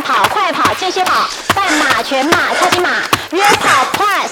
[0.00, 3.02] 慢跑、快跑、间歇跑、半马、全马、超级马、
[3.32, 4.30] 约跑 Plus。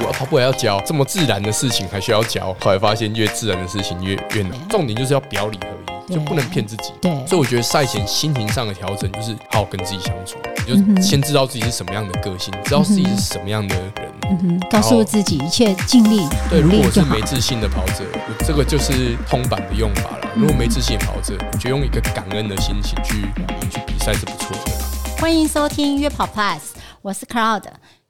[0.00, 2.52] 我跑步还要教这么自然的事情，还需要教。
[2.60, 4.58] 后来发现，越自然的事情越越难。
[4.68, 5.68] 重点就是要表里合
[6.08, 6.92] 一，就不能骗自己。
[7.00, 10.36] 对所以我觉得赛前心情上的调整，就是好好跟自己相处，
[10.66, 14.13] 你就先知道自己是什么样的个性，知道自己是什么样的人。
[14.30, 17.20] 嗯，告诉自己一切尽力对，如果是没。
[17.22, 18.04] 自信的跑者，
[18.46, 20.28] 这个就是通版的用法了。
[20.36, 23.22] 如果没自信的跑者，我觉得用一个感恩的心情去
[23.70, 24.72] 去比赛是不错的。
[25.20, 26.60] 欢迎收听约跑 Plus，
[27.02, 27.62] 我是 Cloud。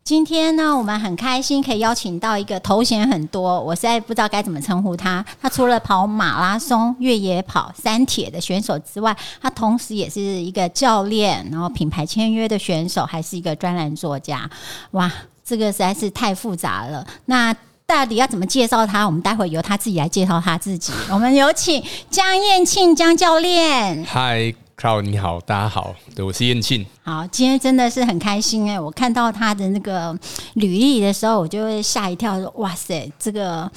[0.03, 5.25] 今天呢，我们很开心可以邀请到一个头衔很多，我实在不知道该怎么称呼他。
[5.41, 14.51] 他除了跑马拉松、越野跑、三铁的选手之外，他同时也是一个教练，然后品牌签约的选手，还是一个专栏作家。
[14.91, 15.11] 哇，
[15.45, 17.07] 这个实在是太复杂了。
[17.27, 17.55] 那
[17.87, 19.05] 到底要怎么介绍他？
[19.05, 20.91] 我们待会由他自己来介绍他自己。
[21.13, 24.03] 我们有请江燕庆江教练。
[24.05, 26.87] 嗨，Cloud 你好，大家好，对我是燕庆。
[27.03, 28.81] 好，今天真的是很开心哎！
[28.81, 30.19] 我看到他的那个
[30.55, 33.71] 履历的时候，我就会吓一跳，说：“哇塞，这个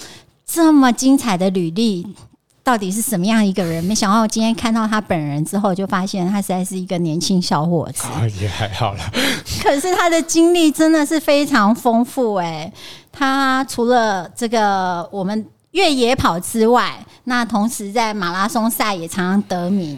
[0.45, 2.07] 这么精彩的履历，
[2.67, 8.03] 到底是什么样一个人？”没想到今天看到他本人之后，就发现他实在是一个年轻小伙子。
[8.07, 9.09] 啊，也还好啦。
[9.63, 12.69] 可是他的经历真的是非常丰富哎！
[13.09, 16.93] 他除了这个我们越野跑之外，
[17.23, 19.97] 那同时在马拉松赛也常常得名。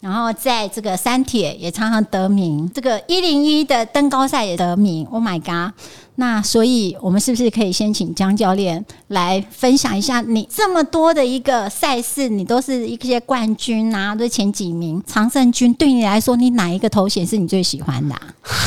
[0.00, 5.06] 然后在这个山铁也常常得名，这个一零一的登高赛也得名。
[5.10, 5.74] Oh my god！
[6.20, 18.20] 那所以我们是不是可以先请江教练来分享一下，你这么多的一个赛事，你都是一些冠军啊，都是前几名、常胜军，对你来说，你哪一个头衔是你最喜欢的啊、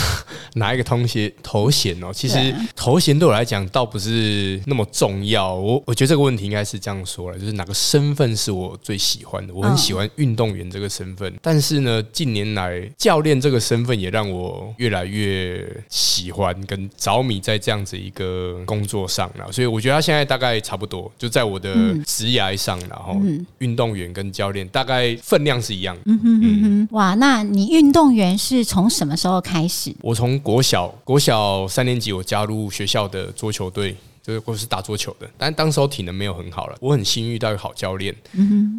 [0.56, 2.12] 哪一个头衔头衔哦？
[2.12, 5.54] 其实头衔对我来讲倒不是那么重要。
[5.54, 9.54] 我我觉得这个问题应该是这样说了，就是哪个身份是我最喜欢的？
[9.54, 19.52] 我很喜欢运动员这个身份，但是呢，近年来教练这个身份也让我越来越喜欢跟着迷在这样子一个工作上了。
[19.52, 23.21] 所以我觉得他现在大概差不多，就在我的职涯上，然后
[23.59, 26.02] 运动员跟教练大概分量是一样的。
[26.05, 29.93] 嗯哼，哇，那你运动员是从什么时候开始？
[30.02, 33.95] 我从国小国小三年级，我加入学校的桌球队，
[34.26, 38.16] 就是我是打桌球的，但当时候体能没有很好了，我很幸运遇到一个好教练，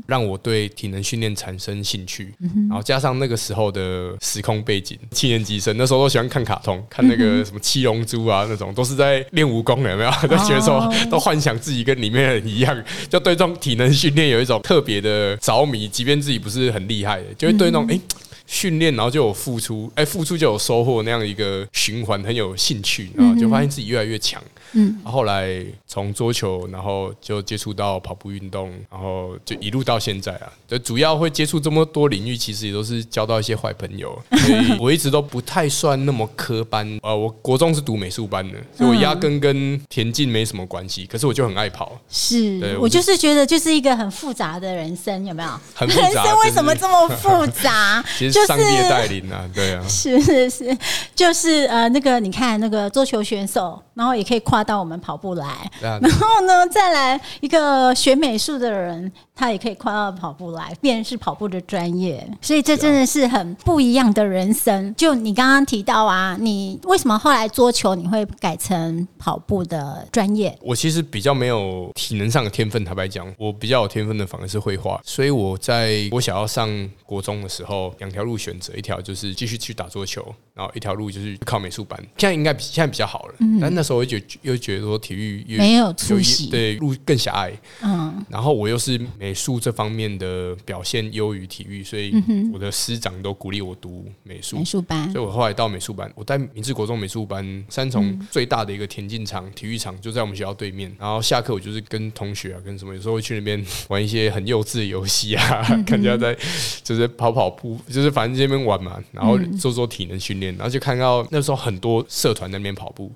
[0.07, 2.35] 让我对体能训练产生兴趣，
[2.69, 10.11] 然后加上那个时候的时空背景，七年级生那时候都喜欢看卡通，看那个什么七龙珠啊那种，都是在练武功的，有没有？
[10.23, 18.01] 都觉得说都幻想自己跟里面的人一样，就对这种体能训练有一种特别的着迷，即便自己不是很厉害的，就会对那种诶。
[18.47, 24.43] 训练，然后就有付出，哎、付出就有收获，那样一个循环很有兴趣，然后就发现自己越来越强。
[24.77, 30.53] 嗯，后来从桌球，然后就接触到跑步运动，然后就一路到现在啊。
[30.67, 36.99] 就主要会接触这么多领域，其实也都是交到一些坏朋友，所以 我一直都不太算那么科班。
[37.03, 41.07] 呃，我国中是读美术班的，所以我压根跟田径没什么关系。
[41.07, 45.51] 可是我就很爱跑，是对我我就是觉得就是一个很复杂的人生，有没有？
[45.75, 48.05] 很复杂人生为什么这么复杂？
[48.19, 49.83] 其就实上帝的是带领啊，对啊。
[49.89, 50.79] 是是是，
[51.15, 55.47] 就是呃，那个你看那个桌球选手，然后也可以跨到我们跑步来，
[55.83, 64.95] 啊 然后呢，再来一个学美术的人，他也可以跨到跑步来，便是跑步的专业，所以这真的是很不一样的人生。
[64.97, 70.57] 就你刚刚提到啊，你为什么后来桌球你会改成跑步的专业？
[70.61, 75.01] 我其实比较没有体能上的天分，坦白讲，我比较有天分的反而是绘画。
[75.05, 76.69] 所以我在我想要上
[77.07, 81.99] 国中的时候，两条路选择，一条就是继续去打桌球，然后一条路就是考美术班。
[82.19, 86.49] 现在应该比现在比较好了，但那时候我就觉又觉得说体育越没有出息。
[86.51, 87.53] 对路更狭隘。
[87.83, 92.13] 嗯，然后我又是美术这方面的表现优于体育，所以
[92.53, 94.57] 我的师长都鼓励我读美术。
[94.57, 94.65] 美。
[94.65, 95.11] 术班。
[95.13, 100.91] 所以我后来到美术班，我在明治国中美术班，三重最大的一个田径场、体育场就在我们学校对面。
[100.99, 106.37] 然后下课我就是跟同学啊，跟什么，有时候会去那边玩一些很幼稚的游戏啊，看人家在
[106.83, 113.13] 就是跑跑步，就是反正这边玩嘛，然后做做体能训练，然后就看到那时候很多社团在那边跑步，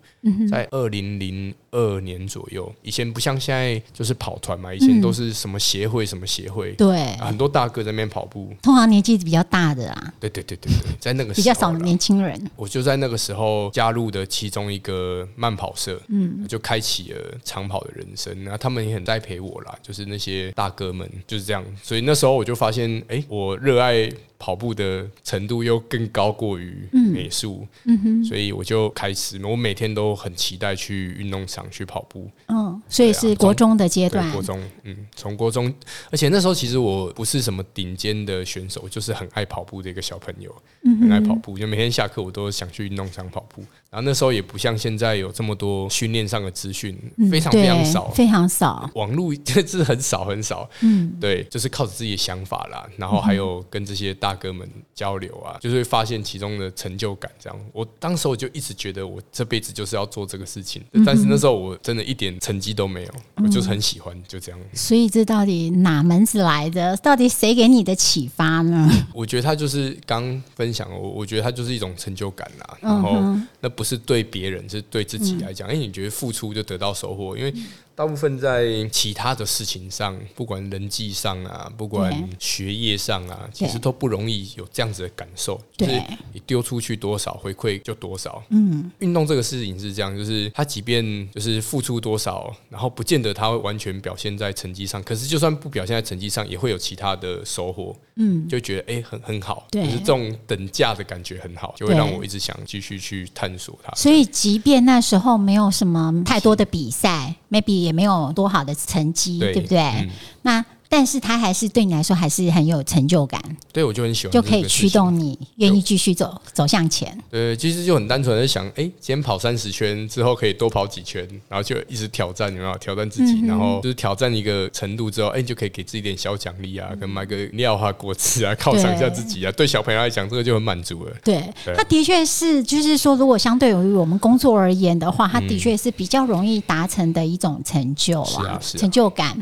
[0.50, 12.38] 在二零零二年左右，以前不像现在就是跑团嘛，以前都是什么协会什么协会，对，啊很多大哥在那边跑步，通常年纪比较大的啊，对对对对对，在那个比较少年轻人。
[12.56, 18.42] 我就在那个时候加入的其中一个慢跑社，嗯，就开启了长跑的人生。
[18.42, 21.64] 然后他们也很栽培我啦，就是那些大哥们就是这样。
[21.82, 32.30] 所以那时候我就发现，哎、我热爱跑步的程度又更高过于美术，嗯哼，所以我就开始，我每天都很期待去运动场去跑步。
[32.46, 34.30] 嗯，所以是国中的阶段。
[34.30, 35.72] 国中，嗯，从国中，
[36.10, 40.54] 而且那时候其实我不是什么顶尖的选手，就是很爱跑步的一个小朋友，
[40.84, 43.64] 很爱跑步，就每天下课我都想去运动场跑步。
[43.90, 46.94] 然后那时候也不像现在有这么多训练上的资讯，
[47.30, 50.68] 非常非常少，非常少，网络 这是很少很少。
[50.80, 57.32] 嗯，对，就是靠着自己的想法啦，然后还有跟这些大哥们交流啊，就是会发现其中的成就感。
[57.40, 64.60] 这样，我当时我就一直觉得我这辈子就是要做这个事情，但是那时候我真的一点成绩都没有，我就是很喜欢，就这样。
[64.74, 66.94] 所以这到底哪门子来的？
[66.98, 68.86] 到底谁给你的启发呢？
[69.14, 73.18] 我觉得他就是刚分享，我我觉得他就是一种成就感啦，然后
[73.62, 73.77] 那。
[73.78, 75.68] 不是对别人，是对自己来讲。
[75.68, 77.38] 哎，你觉得付出就得到收获？
[77.38, 77.54] 因为。
[77.98, 85.60] 大部分在其他的事情上，不管人际上啊，不管学业上啊，其实都不容易有这样子的感受。
[85.76, 86.00] 就是
[86.32, 88.40] 你丢出去多少，回馈就多少。
[88.50, 95.02] 嗯，运动这个事情是这样，就是他即便就是付出多少，然后不见得他会完全表现在成绩上。
[95.02, 97.96] 可是就算不表现在成绩上，也会有其他的收获。
[98.20, 103.92] 嗯，就觉得哎，很很好，就是这种等价的感觉很好，就会让我一直想继续去探索它。
[103.96, 107.87] 所以，即便那时候没有什么太多的比赛，maybe。
[107.88, 110.08] 也没有多好的成绩，对不对？
[110.42, 110.64] 那。
[110.88, 113.40] 但是他还是对你来说还是很有成就感，
[113.72, 117.16] 对我就很喜欢，就可以驱动你愿意继续走走向前。
[117.30, 123.46] 对，其实就很单纯的想，哎，今天跑三十圈之后可以多跑几圈，然后就一直挑战，有没有挑战自己？
[123.46, 129.52] 然后就是挑战一个程度之后，哎，你就可以给自己点小奖励啊，跟买个料啊、果汁啊，犒赏一下自己啊。
[129.52, 131.12] 对小朋友来讲，这个就很满足了。
[131.22, 131.42] 对，
[131.76, 139.36] 他的确是，就是说，如果相对于我们工作而言的话，他的确是比较容易达成的一种成就啊，成就感。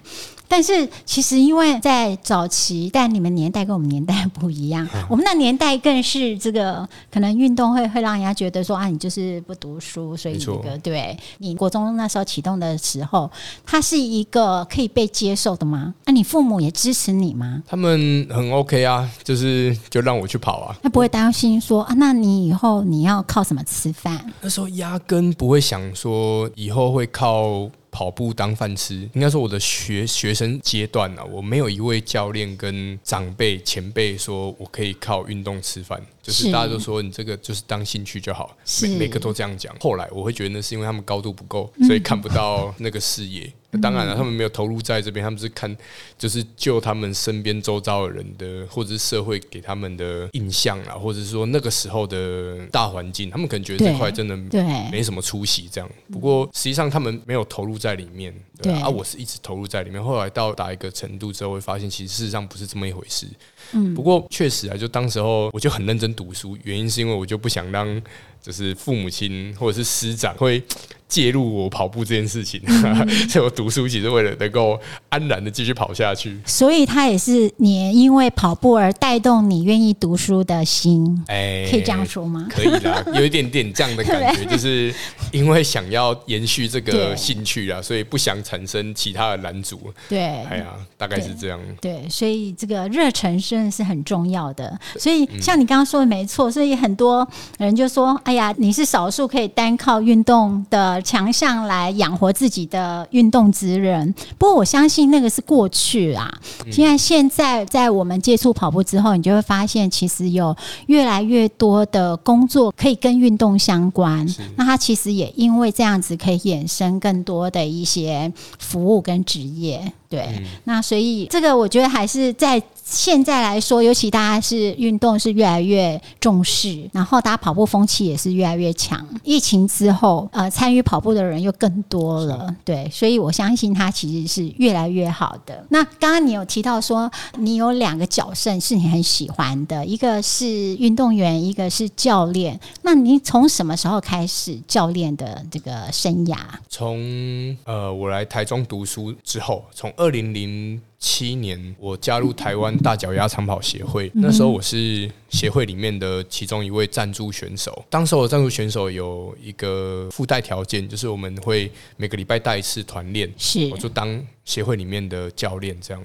[0.48, 13.30] 但是其实，因为在早期，但你们年代跟我们年代不一样，我们那年代更是这个可能运动会会让人家觉得说啊，你就是不读书，所以这个对你国中那时候启动的时候，
[13.64, 15.94] 它是一个可以被接受的吗？
[16.04, 17.62] 那你父母也支持你吗？
[17.66, 24.32] 他们很 OK 啊，就是就让我去跑啊，他不会担心说啊，那你以后你要靠什么吃饭？
[24.40, 27.68] 那时候压根不会想说以后会靠。
[27.96, 39.74] 跑步当饭吃，应该说我的学学生阶段啊，我没有一位教练跟长辈前辈说我可以靠运动吃饭，就是大家都说你这个就是当兴趣就好，每每个都这样讲。
[39.80, 43.50] 后来我会觉得那是因为他们高度不够，所以看不到那个视野。
[43.76, 45.76] 当然了，他们没有投入在这边，他们是看，
[46.18, 55.90] 就是就他们身边周遭的人的，或者是社会给他们的印象啊，或者是说那个时候的大环境，他们可能觉得这块真的对没什么出息这样。
[56.12, 60.02] 不过实际上他们没有投入在里面，对啊，我是一直投入在里面。
[60.02, 63.26] 后来到达一个程度之后，会发现其实事实上不是这么一回事。
[63.72, 68.02] 嗯，不过确实啊，就当时候我就很认真读书，原因是因为我就不想让
[68.42, 70.62] 就是父母亲或者是师长会。
[71.08, 72.60] 介入我跑步这件事情，
[73.30, 74.76] 所以我读书其实为了能够
[75.08, 76.36] 安然的继续跑下去。
[76.44, 82.48] 所以他也是你因为跑步而带动你愿意读书的心，哎，可以这样说吗？
[82.50, 84.92] 可以啦，有一点点这样的感觉， 就是
[85.30, 89.80] 因为想要延续这个兴趣啊，所以不想产生其他的拦阻。
[90.08, 91.60] 对，哎呀，大概是这样。
[91.80, 94.78] 对，所以这个热忱真的是很重要的。
[94.98, 97.26] 所以像你刚刚说的没错，所以很多
[97.58, 106.28] 人就说：“哎呀，你是少数可以单靠运动的。”强项来养活自己的运动之人，不过我相信那个是过去啊。
[106.70, 110.54] 现在现在在我们接触跑步之后，你就会发现，其实有
[110.88, 114.26] 越来越多的工作可以跟运动相关。
[114.56, 119.92] 那它其实也因为这样子，可以衍生更多的一些服务跟职业。
[120.08, 129.04] 对，那所以这个我觉得还是在现在来说，尤其大家是运动是越来越重视，然后大家跑步风气也是越来越强。
[129.24, 135.66] 疫情之后，呃，参与跑步的人又更多了，对，所以我相信它其实是越来越好的。
[135.70, 142.58] 那刚刚你有提到说，你有两个角色是你很喜欢的，一个是运动员，一个是教练。
[142.82, 146.36] 那你从什么时候开始教练的这个生涯？
[146.68, 154.10] 从呃，我来台中读书之后，从二零零七年，我加入台湾大脚丫长跑协会。
[154.12, 157.84] 那时候我是协会里面的其中一位赞助选手。
[157.88, 164.20] 当时我赞助选手有一个附带条件，就是我们会每个礼拜带一次团练，是我就当。
[164.46, 166.02] 协会里面的教练这样，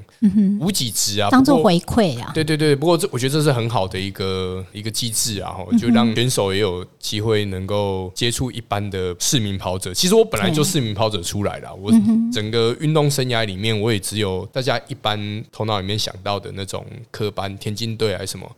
[0.60, 2.32] 无几职啊，当做回馈啊。
[2.34, 9.94] 对对对，不过这我觉得这是很好的一个一个机制啊，就让选手也有机会能够接触一般的市民跑者。
[9.94, 11.92] 其实我本来就市民跑者出来了，我
[12.34, 15.18] 整个运动生涯里面，我也只有大家一般
[15.52, 18.52] 头脑里面想到的那种科班田径队还是什么，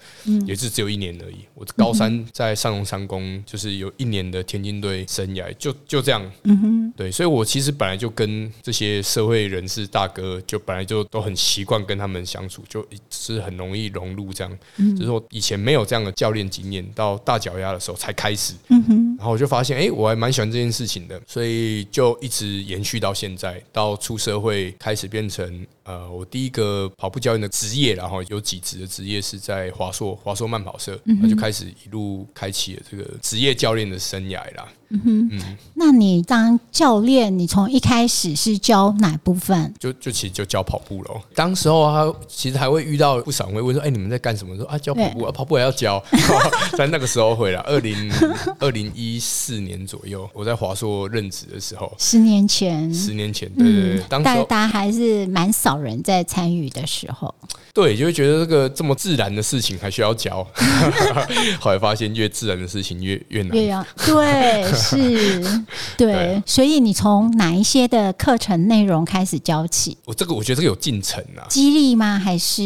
[0.48, 1.38] 也也是只有一年而已。
[1.56, 6.24] 我高三在上龙三公，就是有一年的田径队生涯，就就这样。
[6.44, 14.60] 嗯哼，对，所以我其实本来就跟这些社会人士大哥，就本来就都很习惯跟他们相处，就是很容易融入这样。
[14.78, 18.54] 就是说以前没有这样的教练经验，到大脚丫的时候才开始。
[18.68, 25.66] 嗯哼，然后我就发现，哎，我还蛮喜欢这件事情的，所以就一直延续到现在，到出社会开始变成。
[25.86, 34.66] 呃，我第一个跑步教练的职业，然后有几职的职业是在华硕华硕慢跑社，那就开始一路开启了这个职业教练的生涯啦。
[34.92, 39.74] 嗯哼，那你当教练，你从一开始是教哪部分？
[39.78, 41.20] 就就其实就教跑步喽。
[41.36, 46.02] 当时候啊，其实还会遇到不少人会问说：“哎，你们在干什么？”说啊，教跑步啊，跑步还要教。
[46.78, 48.10] 在那个时候会了，二零
[48.60, 57.34] 二零一一四年左右，我在华硕任职的时候，十年前，十年前，对对对，当时大家还是蛮少人在参与的时候。
[57.74, 60.48] 对，就会觉得这个这么自然的事情还需要教，
[61.60, 63.58] 后来发现越自然的事情越越难。
[63.58, 65.64] 越要对，是，
[65.98, 69.98] 对，所以你从哪一些的课程内容开始教起？
[70.06, 72.20] 我这个我觉得这个有进程啊，激励吗？
[72.20, 72.64] 还是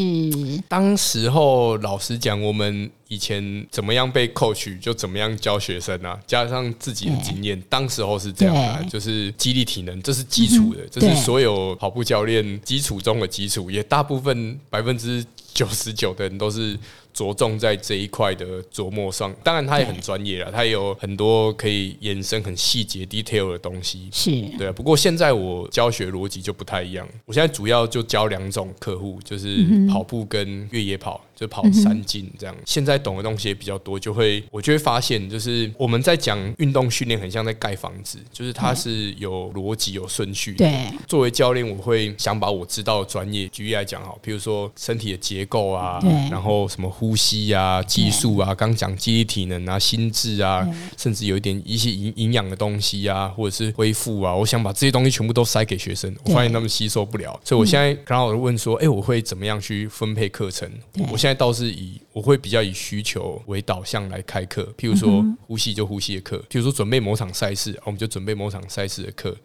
[0.68, 2.92] 当时候老实讲，我们。
[3.08, 16.78] 以前怎么样被 coach 就怎么样教学生啊，加上自己的经验，当时候是这样的，就是激励体能，这是基础的，这是所有跑步教练基础中的基础，也大部分百分之九十九的人都是。
[17.14, 24.30] 着重在这一块的琢磨上，当然他也很专业了，他有很多可以延伸很细节 detail 的东西，是。
[24.56, 24.72] 对啊。
[24.72, 32.56] 不过现在我教学逻辑就不太一样，我现在主要就教两种客户，就是跑步跟越野跑，就跑三进这样。
[32.66, 40.54] 现在懂的东西也比较多，就会我就会发现，就是我们在讲运动训练，很像在盖房子，就是它是有逻辑、有顺序。
[40.54, 46.00] 对，作为教练，我会想把我知道的专业举例来讲，好，比如说身体的结构啊，
[46.32, 47.16] 然后什么呼。
[47.18, 50.66] 吸啊，技术啊，刚讲肌力体能啊，心智啊，
[50.96, 60.72] 甚至有一点一些营营养的东西啊，或者是恢复啊，我想把这些东西全部都塞给学生，我发现他们吸收不了，所以我现在刚好问说，哎，我会怎么样去分配课程？
[61.12, 69.38] 我现现在倒是以我会比较以需求为导向来开课，譬如说呼吸就呼吸的课，譬如说准备某场赛事，我们就准备某场赛事的课，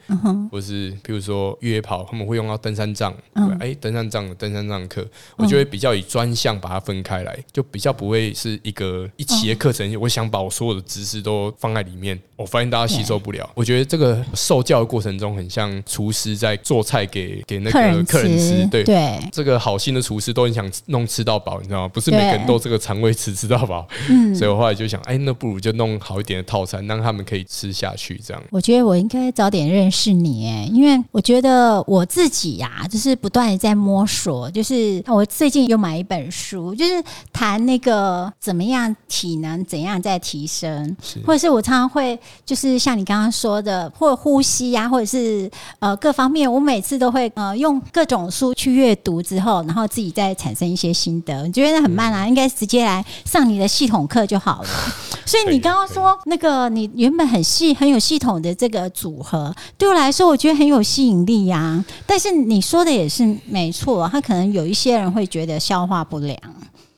[0.50, 3.14] 或者是譬如说越野跑，他们会用到登山杖，
[3.60, 7.38] 哎，登山杖的登山杖课，我就会比较以专项把它分开来。
[7.52, 13.50] 就比较不会是一个一期的课程，我想把我所有的知识都放在里面，我发现大家吸收不了。
[13.54, 18.66] 我觉得这个受教的过程中，很像厨师在做菜给给那个客人吃。
[18.68, 21.88] 对对，这个好心的厨师都很想弄吃到饱，你知道吗？
[21.88, 23.84] 不是每个人都这个肠胃吃知道吧。
[24.08, 28.20] 嗯，所以我后来就想，哎，那不如就弄好一点的套餐，让他们可以吃下去。
[28.24, 34.50] 这样，我觉得我应该早点认识你，哎，因为我觉得我自己呀，就是不断的在摸索。
[34.50, 37.02] 就是我最近又买一本书，就是。
[37.32, 45.50] 谈那个怎么样体能怎样在提升，或者是我常常会就是像你刚刚说的，或呼吸呀，或者是
[45.80, 51.46] 呃各方面，我每次都会呃用各种书去阅读之后，然后自己再产生一些心得。
[51.46, 52.28] 你觉得很慢啊？
[52.28, 54.68] 应该直接来上你的系统课就好了。
[55.24, 61.84] 所以你刚刚说那个你原本很系很有系统的这个组合，对我来说我觉得很有吸引力呀。
[62.06, 66.36] 但是你说的也是没错，他可能有一些人会觉得消化不良。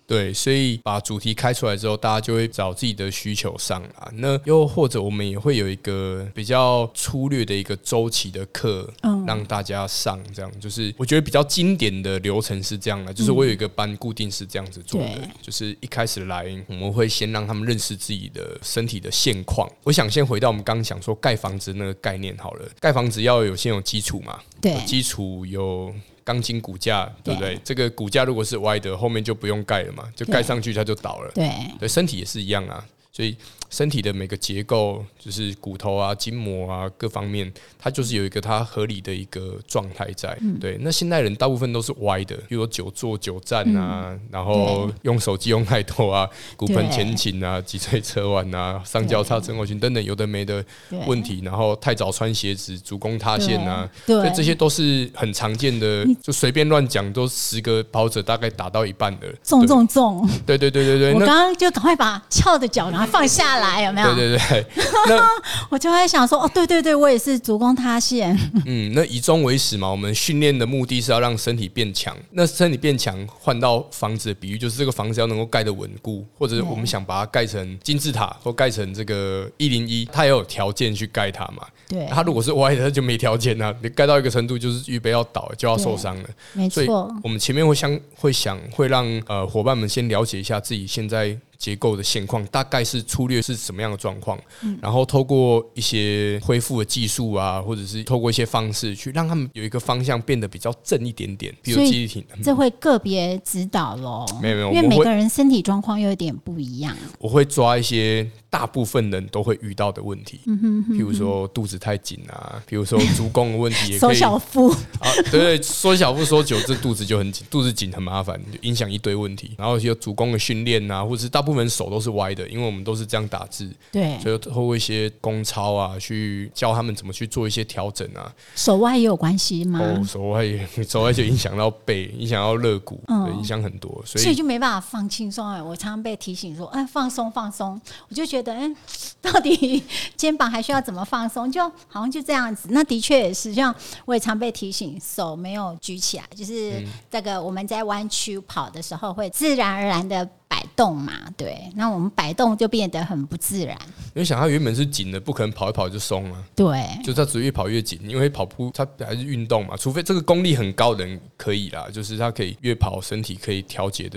[0.06, 4.10] 对，所以把主题开出来之后，大家就会找自己的需求上啊。
[4.14, 10.20] 那又或者我们也会有一个比较粗略的一个周期的课，嗯，让大家上。
[10.34, 19.66] 这样就是我觉得比较经典的流程是这样的，就是我有一个班固定是这样子做的，就是一开始来我们会先让他们认识自己的身体的现况。
[19.84, 25.94] 我想先回到我们刚刚讲说盖房子那个概念好了，盖房子要有先有基础嘛，对，基础有。
[26.24, 27.56] 钢筋骨架对不对？
[27.62, 31.30] 这个骨架如果是歪的，后面就不用盖了嘛，就盖上去它就倒了。
[31.34, 33.36] 对，对，身体也是一样啊，所以。
[33.74, 40.38] 身体的每个结构，就是骨头啊、筋膜啊各方面，它就是有一个它合理的一个状态在。
[40.60, 50.64] 对，那现代人大部分都是歪的，比如说久坐久站啊，然后用手机用太多啊，骨盆前倾啊，脊椎侧弯啊，上交叉症候群等等有的没的
[51.08, 56.06] 问题，然后太早穿鞋子，足弓塌陷啊，对，这些都是很常见的。
[56.22, 60.24] 就随便乱讲，都十个跑者大概打到一半的，重重重。
[60.46, 63.63] 对对对对对，我刚刚就赶快把翘的脚然后放下来。
[63.64, 64.14] 来，有没有？
[64.14, 64.66] 对对对，
[65.08, 65.28] 那
[65.70, 68.38] 我就会想说，哦，对对对，我也是足弓塌陷。
[68.66, 72.16] 嗯，那以终为始嘛，我们训练的目的是要让身体变强。
[72.32, 81.66] 那身体变强，换到房子的比喻，就是这个房子要能够盖得稳固，或者我们想把它盖成金字塔，或盖成这个一零一，它也有条件去盖它嘛。
[81.88, 83.74] 对，它如果是歪的，它就没条件啊。
[83.82, 86.28] 你盖到一个程度，就是预备要倒，就要受伤了。
[86.52, 91.36] 没错，我们前面会想会想会让呃伙伴们先了解一下自己现在。
[91.64, 94.38] 结构的现况大概是粗略是什么样的状况，
[94.82, 101.50] 然后透过一些恢复的技术啊，或者是透过一些方式去让他们有一个方向变得比较正一点点。
[101.62, 104.26] 比如肌体，这会个别指导喽。
[104.42, 106.94] 没有没有，因为每个人身体状况又有点不一样。
[107.18, 114.14] 我会抓一些大部分人都会遇到的问题，譬如说肚子太紧啊，比如说足弓的问题，也可以。
[114.14, 114.70] 缩小腹
[115.02, 119.56] 啊，对，缩小腹缩久，这肚子就很紧，肚子紧很麻烦，就影响一堆问题。
[119.58, 121.64] 然后有足弓的训练啊，或者是大部分。
[121.74, 128.30] 手都是歪的，因为我们都是这样打字，对，所以透过一些功操啊，去教他们怎么去做一些调整啊。
[128.54, 129.80] 手歪也有关系吗？
[129.80, 130.44] 哦，手歪，
[130.86, 135.60] 手歪就影响到背，影响到肋骨，对，影响很多，所以所以就没办法放轻松哎。
[135.62, 137.80] 我常常被提醒说，哎，放松放松，
[138.10, 138.70] 我就觉得，哎，
[139.22, 139.82] 到底
[140.16, 141.50] 肩膀还需要怎么放松？
[141.50, 142.68] 就好像就这样子。
[142.72, 143.74] 那的确也是，像
[144.04, 150.28] 我也常被提醒，手没有举起来，就是这个我们在弯曲跑的时候，会自然而然的。
[150.46, 153.76] 摆动嘛，对，那我们摆动就变得很不自然。
[154.14, 156.44] 因为想它原本是紧的，不可能跑一跑就松了。
[156.54, 164.16] 对，就它只越跑越紧，因为跑步它还是运动嘛，除非这个功力很高的人可以啦，就是他可以越跑身体可以调节的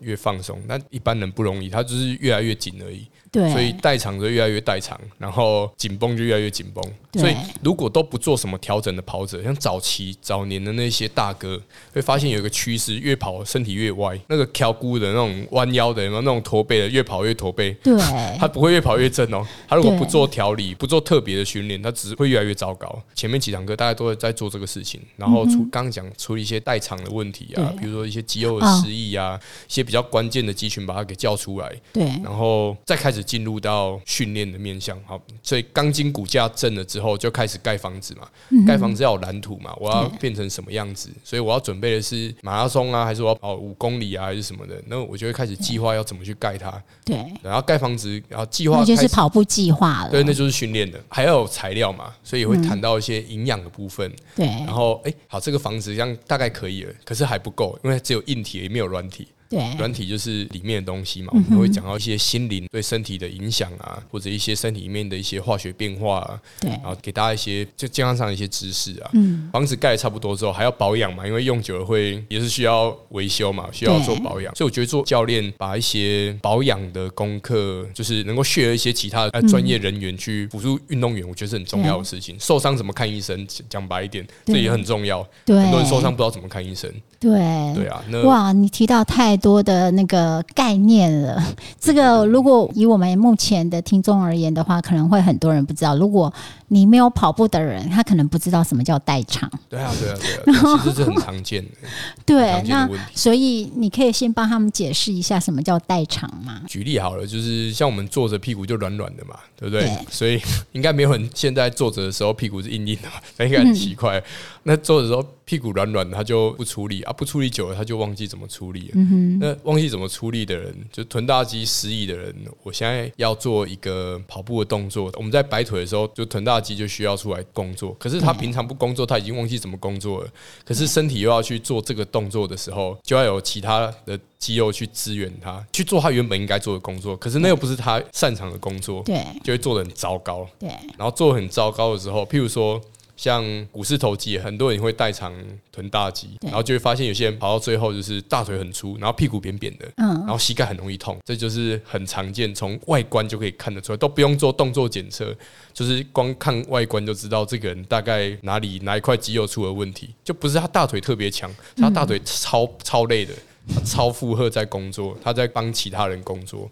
[0.00, 3.06] 越放松，那一般人不容易，他就是越来越紧而已。
[3.30, 6.82] 对，所以代偿就越来越代偿，然后紧绷就越来越紧绷。
[7.14, 11.60] 所以如果都不做什么调整的跑者，像早期早年的那些大哥，
[11.92, 17.72] 会发现有一个趋势，越跑身体越歪，那个挑骨的那种弯腰的，有没有那种驼背的，越跑越驼背。
[17.82, 17.98] 对，
[18.38, 19.46] 他不会越跑越正哦。
[19.68, 23.02] 他如果不做调理，不做特别的训练，他只会越来越糟糕。
[23.14, 29.38] 前面几堂课大家都在做这个事情，然后出刚刚讲处理一些代偿的问题啊，比如说一些肌肉的失忆啊，
[29.68, 31.72] 一些比较关键的肌群把它给叫出来。
[31.92, 33.22] 对，然后再开始。
[33.26, 38.28] 进入到训练的面向，好，所以钢筋骨架正了之后，就开始盖房子嘛。
[38.64, 41.10] 盖房子要有蓝图嘛，我要变成什么样子？
[41.24, 44.80] 所以我要准备的是马拉松啊，还是我要跑五公里啊，还是什么的？
[44.86, 46.70] 那我就会开始计划要怎么去盖它。
[47.04, 50.10] 对，然后盖房子，然后计划就是跑步计划了。
[50.10, 54.08] 对，那就是训练的，还要有材料嘛，所以会谈到一些营养的部分。
[54.36, 59.26] 对，然后哎，好，这个房子这样大概可以了，可是还不够，因为只有硬体，也没有软体。
[59.48, 69.10] 对，软体就是里面的东西嘛，我们会讲到一些心灵对身体的影响啊，或者一些身体里面的一些化学变化啊，对，然后给大家一些就健康上的一些知识啊。
[69.12, 74.54] 嗯，房子盖的差不多之后，还要保养嘛，因为用久了会也是需要维修嘛，需要做保养。
[74.54, 82.36] 所以我觉得做教练把一些保养的功课，就是能够学一些其他的专业人员去辅助运动员，我觉得是很重要的事情。
[82.40, 83.46] 受伤怎么看医生？
[83.68, 85.26] 讲白一点，这也很重要。
[85.44, 86.90] 对，很多人受伤不知道怎么看医生。
[87.18, 87.30] 对，
[87.74, 88.02] 对啊。
[88.08, 91.42] 那哇，你提到太多的那个概念了。
[91.80, 95.96] 这个如果以我们目前的听众而言的话，可能会很多人不知道。
[95.96, 96.32] 如果
[96.68, 99.50] 你没有跑步的人，他可能不知道什么叫代偿。
[99.68, 101.70] 对啊，对啊，对啊，其实是很常见的。
[102.26, 106.62] 对， 那所以你可以先帮他们解释一下什么叫代偿吗？
[106.66, 109.88] 举例好了，就是像我们坐着屁股就软软的嘛，对不对？
[110.10, 110.40] 所以
[110.72, 114.22] 应该没有人现在坐着的时候屁股是硬硬的，那应该很奇怪。
[114.64, 118.90] 那坐的时候屁股软软的，他就不处理啊，不处理久了他就忘记怎么处理。
[119.38, 125.08] 那忘记怎么处理的人，就臀大肌失忆的人，我现在要做一个跑步的动作。
[125.14, 127.94] 我们在摆腿的时候，就臀大肌就需要出来工作。
[127.96, 130.28] 可是他平常不工作，他已经忘记怎么工作了。
[130.64, 137.16] 可是身体又要去做这个动作的时候，就要有其他的肌肉去支援他去做他原本应该做的工作。
[137.16, 140.44] 可是那又不是他擅长的工作，对，就会做的很糟糕。
[140.58, 142.82] 对，然后做很糟糕的时候，譬如说。
[143.16, 145.34] 像股市投机，很多人会代偿
[145.72, 155.34] 臀大肌，然后就会发现有些人跑到最后就是大腿很粗，然后屁股扁扁的，嗯，然后膝盖很容易痛，这就是很常见，从外观就可以看得出来，都不用做动作检测，
[155.72, 163.32] 就是光看外观就知道这个人大概哪里哪一块肌肉出了问题，就不是他大腿特别强，他大腿超超累的。
[163.74, 166.70] 他超负荷在工作，他在帮其他人工作，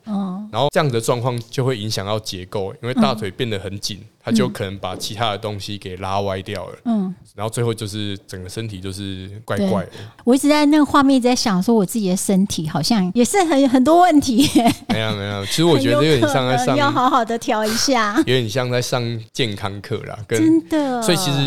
[0.51, 6.77] 然后这样的状况就会影响到结构，因为大腿变得很紧，他就可能把其他的东西给拉歪掉了。
[6.85, 9.91] 嗯，然后最后就是整个身体就是怪怪的。
[10.25, 14.49] 我一直在那个画面在想，说我自己的身体好像也是很很多问题。
[14.89, 19.03] 没有没有，其实我觉得有点像在上，要好好的调一下，有点像在上
[19.33, 20.19] 健康课啦。
[20.29, 21.39] 跟真的，所以其实。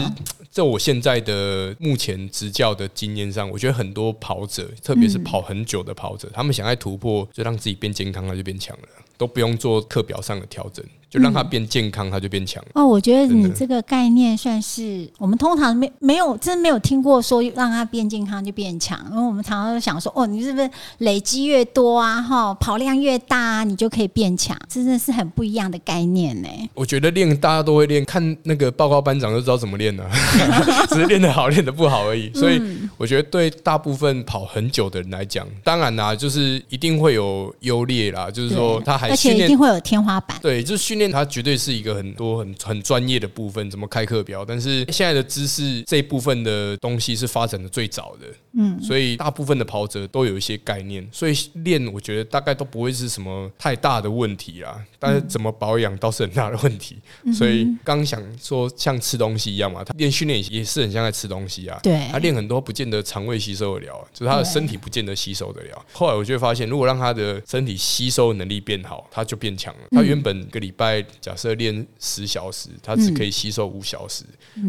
[0.57, 8.87] 在我现在的目前执教的经验上，我觉得很多跑者，特别是跑很久的跑者，他们想要突破，就让自己变健康，那就变强了，
[9.19, 10.83] 都不用做课表上的调整。
[11.09, 12.61] 就让它变健康，它就变强。
[12.73, 26.49] 哦，我觉得你这个概念算是我们通常没没有真没有听过说让它变健康就变强，因为我们常常想说，哦，你是不是累积越多啊，哈，跑量越大，啊，你就可以变强，真的是很不一样的概念呢。
[26.73, 30.05] 我觉得练大家都会练，看那个报告班长就知道怎么练了，
[30.89, 32.29] 只是练得好，练得不好而已。
[32.33, 32.61] 所以
[32.97, 40.96] 我觉得对大部分跑很久的人来讲，当然啦，就是一定会有优劣啦，就是说他还而且一定会有天花板，对，就是训。
[40.97, 44.43] 练它绝对是一个很多很很专业的部分，怎么开课表？
[44.45, 54.81] 但是现在的知识这一部分的东西是发展的最早的，嗯，所以大部分的跑者都有一些概念，所以练我觉得大概都不会是什么太大的问题啦。
[54.99, 56.97] 但是怎么保养倒是很大的问题。
[57.33, 61.79] 所以刚想说像吃东西一样嘛，他练训练也是很像在吃东西啊。
[61.83, 65.85] 对，他练很多不见得肠胃吸收得了，就是他的身体不见得吸收得了。
[65.91, 69.81] 后来我就发现，如果让他的身体吸收能力变好，他就变强了。
[69.91, 70.86] 他原本一个礼拜。
[71.21, 74.23] 假设练十小时，他只可以吸收五小时，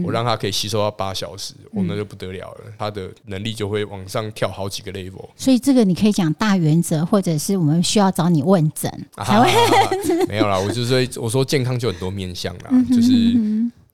[0.04, 5.28] 我让他可以吸收到八小时，我那就不得了了，他的能力就会往上跳好几个 level。
[5.36, 8.90] 所以这个你可以讲大原则，或者是我们需要找你问诊
[9.24, 9.48] 才会。
[10.28, 13.10] 没有啦，我就说我说健康就很多面向啦，就是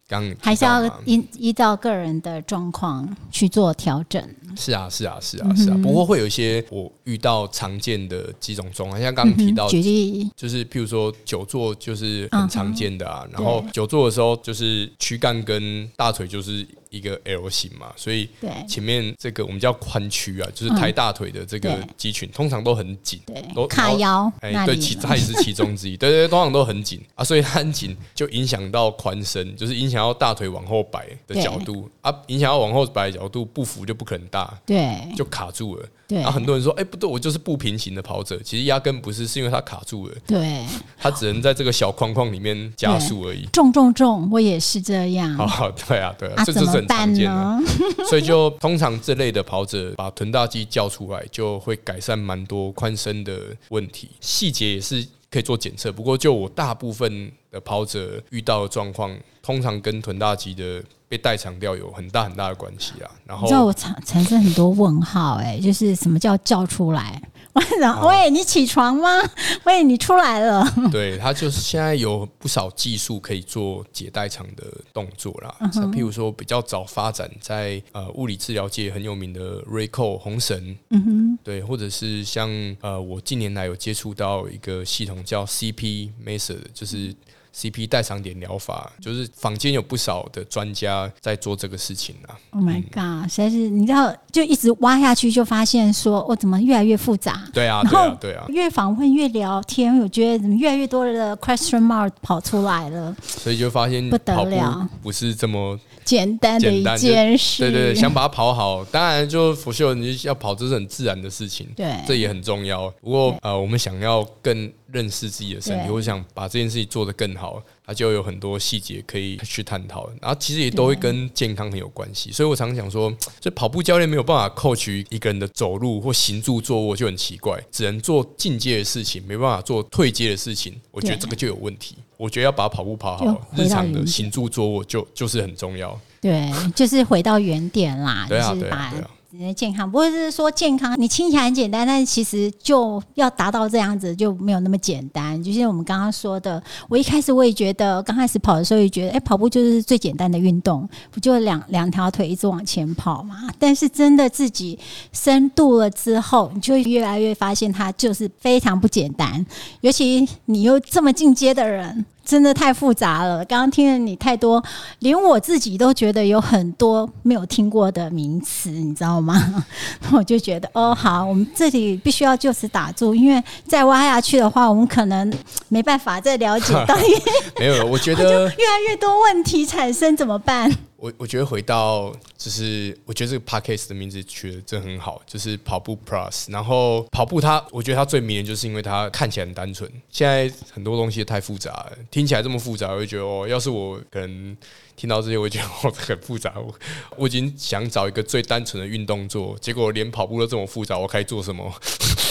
[0.06, 4.22] 刚还是要依依照个人的状况去做调整。
[4.56, 5.78] 是啊，是啊，是啊，是啊。
[5.82, 13.26] 不过会有一些我遇到常见的几种状况，像刚刚提到，就是譬如说久坐就是很常见的啊。
[13.32, 18.28] 然后久坐的时候，就是躯干跟大腿就是一个 L 型嘛，所以
[18.68, 23.20] 前面这个我们叫髋屈啊，就是抬大腿的这个肌群通常都很紧，
[23.54, 24.30] 都卡腰。
[24.40, 25.96] 哎，对，其它也是其中之一。
[25.98, 34.56] 对对，通常都很紧啊，所以很紧就影响到髋伸，就是影响到大腿往后摆的角度啊，影响到往后摆的角度，步幅就不可能大。
[34.64, 35.86] 对，就卡住了。
[36.06, 40.14] 对，然后很多人说：“哎，不对，我就是不平行的跑者。”其实压根不是，是因为他卡住了。
[40.26, 40.62] 对，
[40.98, 43.46] 他只能在这个小框框里面加速而已。
[43.46, 45.34] 重重重，我也是这样。
[45.40, 47.60] 哦，对啊，对啊，这就是很常见的。
[48.08, 54.10] 所以就通常这类的跑者把臀大肌叫出来，就会改善蛮多髋伸的问题。
[54.20, 60.82] 细节也是可以做检测，不过就我大部分的跑者遇到的状况，通常跟臀大肌的。
[61.06, 67.22] 被代偿掉有很大很大的关系啊，然后你知道我产产生很多问号，哎，就是什么叫叫出来？
[68.06, 69.08] 喂，你起床吗？
[69.64, 70.64] 喂，你出来了。
[70.90, 87.14] 对他就是现在有不少技术可以做解代偿的动作啦，像譬如说比较早发展在呃物理治疗界很有名的 Rayco 红神，嗯哼，对，或者是像呃我近年来有接触到一个系统叫 CP Method，就是。
[87.54, 92.34] CP 代偿点疗法，就是坊间有不少的专家在做这个事情啊。
[92.50, 93.30] Oh my god！
[93.30, 97.44] 实在是你知道，就一直挖下去，就发现说，我怎么越来越复杂？
[97.52, 98.44] 对啊，对啊，对啊。
[98.48, 103.14] 越访问越聊天，我觉得怎么越来越多的 question mark 跑出来了。
[103.22, 107.62] 所以就发现不得了，不是这么简单的一件事。
[107.62, 111.68] 对对对，想把它跑好，当然就佛秀，你要跑这是很自然的事情。
[111.76, 112.92] 对，这也很重要。
[113.00, 114.72] 不过呃，我们想要更。
[114.94, 120.08] 认识自己的身体，我想把这件事情做得更好，他就有很多细节可以去探讨。
[120.22, 130.74] 然后其实也都会跟健康很有关系，所以我常常讲说，这跑步教练没有办法 coach 一个人的走路或行住坐卧就很奇怪，只能做进阶的事情，没办法做退阶的事情。
[130.92, 131.96] 我觉得这个就有问题。
[132.16, 135.98] 我觉得要把跑步跑好，日常的行住坐卧就就是很重要。
[136.20, 138.24] 对，就是回到原点啦。
[138.28, 139.10] 对啊，对啊，对啊。
[139.54, 145.42] 健康不会是说健康，你听起来很简单，但是其实就要达到这样子就没有那么简单。
[145.42, 153.48] 就像我们刚刚说的，我一开始我也觉得，刚开始跑的时候也觉得，哎，跑步就是最简单的运动，不就两两条腿一直往前跑嘛？
[153.58, 154.78] 但是真的自己
[155.12, 159.44] 深度了之后，你就会越来越发现它就是非常不简单，
[159.80, 162.04] 尤其你又这么进阶的人。
[162.24, 164.62] 真的太复杂了，刚刚听了你太多，
[165.00, 169.64] 连我自己都觉得有很多没有听过的名词，你知道吗？
[170.12, 175.32] 我就觉得哦，好，我们这里必须要就此打住，因为再挖下去的话，我们可能
[175.68, 177.02] 没办法再了解到底。
[177.60, 180.70] 没有，我觉得 越来越多问题产生怎么办？
[181.04, 186.50] 我我觉得回到就是，我觉得这个 podcast 的名字取的真很好，就是跑步 plus。
[186.50, 189.90] 然后跑步它，我觉得它最迷人，就是因为它看起来很单纯。
[190.08, 194.56] 现在很多东西太复杂了，听起来这么复杂，我就觉得哦，要是我可能。
[194.96, 196.54] 听到这些，我觉得我很复杂。
[196.56, 196.74] 我
[197.16, 201.72] 我已经想找一个最单纯的运动做，结果连跑步都这么复杂，我该做什么？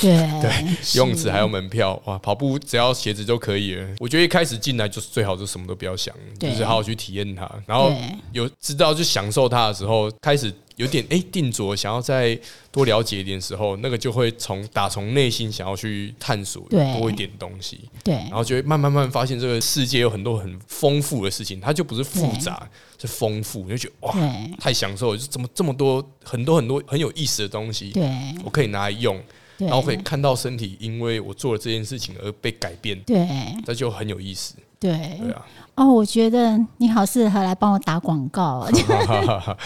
[0.01, 0.51] 对 对，
[0.95, 2.17] 游泳池还有门票哇！
[2.17, 3.87] 跑步只要鞋子就可以了。
[3.99, 7.49] 我觉得一开始进来就是最好，就什么都不要想，就是好好去体验它。
[7.65, 7.91] 然后
[8.31, 12.37] 有知道就享受它的时候，开始有点哎定着，想要再
[12.71, 18.15] 多了解一点时候，那个就会从打从内心想要去探索多一点东西，对。
[18.15, 22.67] 然后就会慢慢慢慢发现这个世界有很多很丰富的事情，它就不是复杂，
[22.99, 24.15] 是丰富，你就觉得哇，
[24.59, 28.03] 太享受了，就怎么这么多很多很多很有意思的东西，对。
[28.43, 29.21] 我可以拿来用，
[29.57, 33.27] 然后可以看到身体因为我做了这件事情而被改变，对。
[33.65, 34.91] 这就很有意思，对。
[35.19, 38.69] 对啊，哦，我觉得你好适合来帮我打广告啊！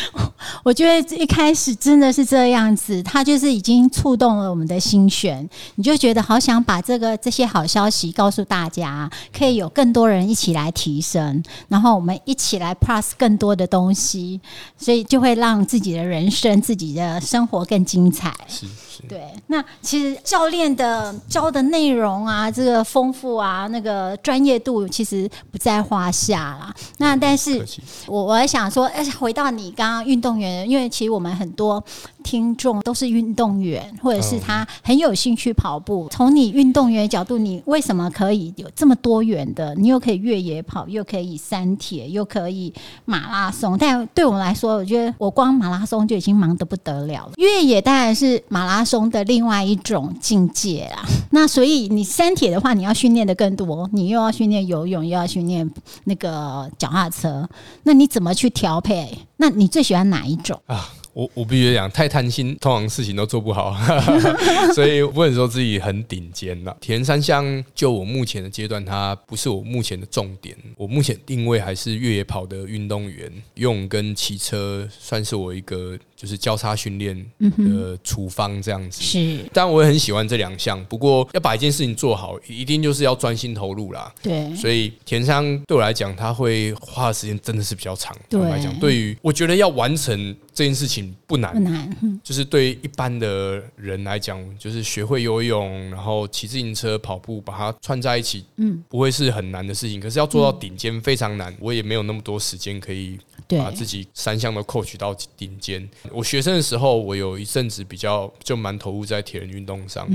[0.64, 14.40] 我觉得一开始真的是这样子，他就是已经触动了我们的心弦，你就觉得好想把这个这些好消息告诉大家，可以有更多人一起来提升，然后我们一起来 plus 更多的东西，
[14.78, 18.34] 所以就会让自己的人生、自己的生活更精彩。
[18.48, 26.74] 是是，对，那其实教练的教的内容啊，这个丰富啊，那个专业度其实不在话下啦。
[26.98, 27.64] 那但是，
[28.06, 31.82] 我我还想说，哎，回到你刚刚运动员，因为其实我们很多
[32.22, 36.08] 听众都是运动员，或者是他很有兴趣跑步。
[36.10, 39.74] 从你运动员的角度，你为什么可以有这么多元的？
[39.74, 42.72] 你又可以越野跑，又可以山铁，又可以
[43.04, 43.76] 马拉松。
[43.78, 47.32] 但对我们来说，我觉得我光马拉松就已经忙得不得了了。
[47.36, 51.04] 越野当然是马拉松的另外一种境界啦。
[51.32, 55.70] 那所以你山铁的话，你要训练的更多，你又要训练游泳，又要训练
[56.04, 57.48] 那个脚踏车，
[57.84, 59.18] 那你怎么去调配？
[59.36, 60.60] 那你最喜欢哪一种？
[60.66, 63.76] 啊，我我必须讲，太贪心，通常事情都做不好，
[64.74, 66.76] 所以不能说自己很顶尖了。
[66.80, 70.56] 铁人三项就我目前的阶段，它不是我目前的重点。
[70.76, 79.02] 我目前定位还是越野跑的运动员，用跟骑车算是我一个就是交叉训练的处方这样子。
[79.02, 84.12] 是但我也很喜欢这两项，不过要把一件事情做好，一定就是要专心投入啦。
[84.22, 88.14] 对，所以田商对我来讲，他会花的时间真的是比较长。
[88.28, 99.98] 对我来讲，对于我觉得要完成这件事情不难不，难，嗯就是对一般的人来讲，就是学会游泳，然后骑自行车、跑步，把它串在一起，嗯，不会是很难的事情。
[99.98, 105.88] 可是要做到顶尖非常难，我也没有那么多时间可以把自己三项都 coach 到顶尖。
[106.12, 110.08] 我学生的时候，我有一阵子比较就蛮投入在铁人运动上，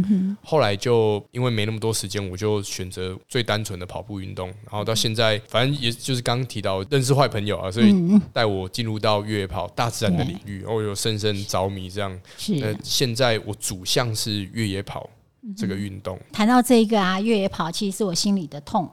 [0.43, 4.47] 后来就因为没那么多时间，我就选择最单纯的跑步运动。
[4.47, 7.93] 然后到现在，反正也就是刚刚提到认识坏朋友啊，所以
[8.33, 12.11] 带我进入到越野跑大自然的领域，我有深深着迷这样。
[12.59, 12.77] 那是。
[12.83, 15.09] 现在我主项是越野跑
[15.57, 18.89] 这个运动谈到这一个啊，越野跑其实是我心里的痛。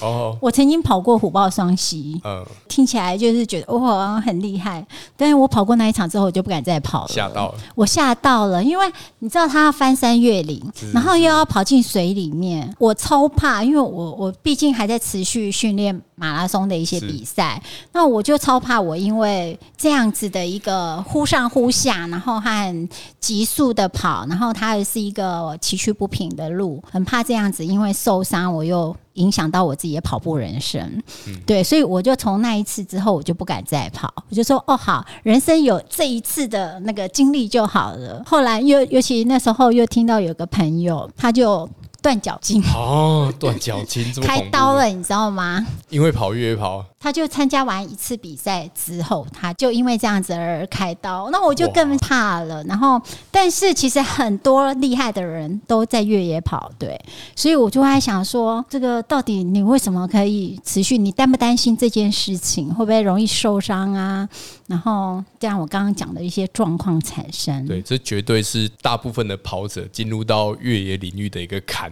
[0.00, 7.08] 哦，我曾经跑过虎豹双溪，嗯，听起来就是觉得哇很厉害，但是我跑过那一场之后，我就不敢再跑了。
[7.08, 8.86] 吓到了，我吓到了，因为
[9.18, 17.60] 你知道他要翻山越岭，然后又要跑进水里面，我超怕，因为我我毕竟还在持续训练马拉松的一些比赛，
[17.92, 28.94] 那我就超怕我因为这样子的一个忽上忽下，然后很急速的跑，然后它也是一个崎岖不平的路，很怕这样子因为受伤我又。
[29.18, 31.02] 影响到我自己的跑步人生，
[31.46, 34.12] 对，所以我就从那一次之后，我就不敢再跑。
[34.28, 38.22] 我就说，哦，好，人生有这一次的那个经历就好了。
[38.26, 41.68] 后来又尤其那时候又听到有个朋友，他就
[42.00, 45.66] 断脚筋，哦，断脚筋这么开刀了，你知道吗？
[45.88, 52.62] 因为跑越野跑，他就参加完一次比赛之后，他就因为这样子而开刀，那我就更怕了。
[52.64, 56.98] 然后，但是其实很多厉害的人都在越野跑，对，
[57.34, 60.96] 所以我就在想说，这个到底你为什么可以持续？
[60.98, 64.28] 你担不担心这件事情会不会容易受伤啊？
[64.66, 71.87] 然后，这样我刚刚讲的一些状况产生，对，这绝对是大部分的跑者进入到越野领域的一个坎，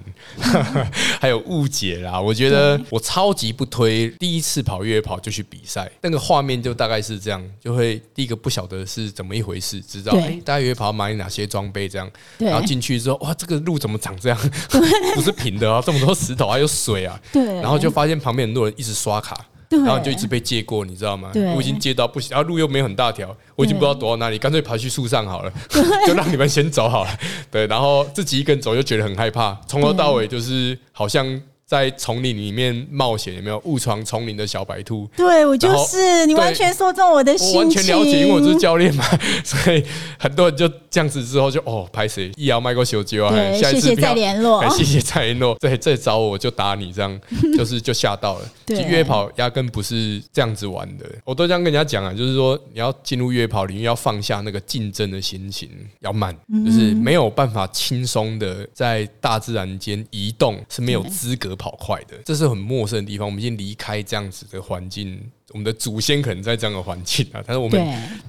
[1.21, 2.21] 还有误解啦。
[2.21, 14.39] 我觉得我超级不推第一次跑越野跑就去比赛，那个画面就大概是这样，就会第一个不晓得是怎么一回事，知道对哎，大家越野跑买哪些装备这样，然后进去之后，哇，这个路怎么长这样？
[15.15, 19.39] 不是平的啊，这么多石头，还有水啊，对，然后就发现旁边很多人一直刷卡。
[19.69, 21.31] 对，然后你就一直被借过，你知道吗？
[21.55, 25.53] 我已经借到不行，然后路又没有很大条，我已经不知道躲到哪里，干脆爬去树上好了，
[26.07, 27.11] 就让你们先走好了。
[27.51, 31.25] 对，然后自己一个人走又觉得很害怕，从头到尾就是好像
[31.67, 35.09] 在丛林里面冒险，有没有误闯丛林的小白兔？
[35.17, 39.05] 对我就是你完全说中我的心情，我完全了解，因为我是教练嘛，
[39.45, 39.85] 所以
[40.17, 45.57] 很多人就这样子之后就哦，拍谁一摇麦克修救啊，对，下一谢谢再联络哎，谢谢再联络。
[45.59, 47.21] 对，再找我就打你，这样
[47.59, 48.49] 就是就吓到了。
[48.65, 55.69] 对其实越野跑压根不是这样子玩的，我都这样跟人家讲啊，就是说你要进入越野跑领域，要放下那个竞争的心情，
[56.01, 63.27] 要慢，嗯就是没有办法轻松的在大自然间移动，是没有资格跑快的，这是很陌生的地方。
[63.27, 67.81] 我们已经离开这样子的环境我们的祖先可能在这样的环境啊， 但是我们，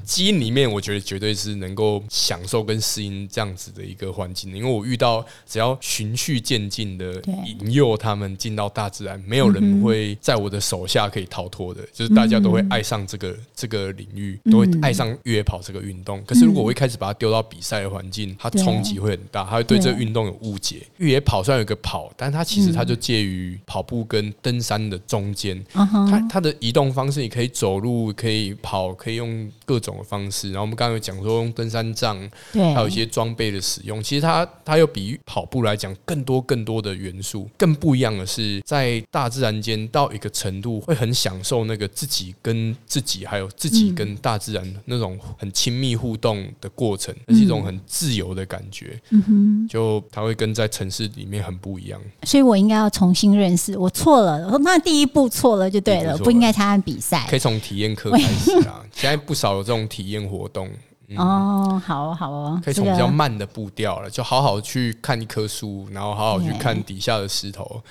[0.04, 4.58] 基因里面，我觉得绝对是能够享受跟适应这样子的一个环境的。
[4.58, 7.20] 因为我遇到只要循序渐进的
[7.60, 16.24] 引诱他们进到大自然，没有人会在我的手下可以逃脱的，就是大家都会爱上这个这个领域，都会爱上越野跑这个运动。
[16.24, 20.86] 可是如果我一开始把它丢到比赛的环境，它冲击会很大，它会对这个运动有误解。
[20.98, 25.60] 越野跑虽然有个跑，但它其实它就介于跑步跟登山的中间。
[25.74, 30.50] 它它的移动方式，你可以走路，可以跑，可以用各种的方式。
[30.50, 32.18] 然后我们刚刚有讲说用登山杖，
[32.52, 34.02] 对，还有一些装备的使用。
[34.02, 37.50] 其实它它又比跑步来讲更多更多的元素。
[37.58, 49.00] 更不一样的是，在大自然间到一个程度，会很享受那个自己跟自己，还有自己跟大自然那种很亲密互动的过程，那是一种很自由的感觉。
[49.10, 52.00] 嗯哼，就它会跟在城市里面很不一样。
[52.24, 57.36] 所以我应该要重新认识，我错了，那第一步错了就对了，不应该参加比赛可。
[57.36, 58.84] 以从体验课开始啊。
[58.92, 60.68] 现在不少有这种体验活动。
[61.16, 67.82] 哦，好哦好哦，可以从比较慢的步调了，就好好去看一棵树，然后好好去看底下的石头，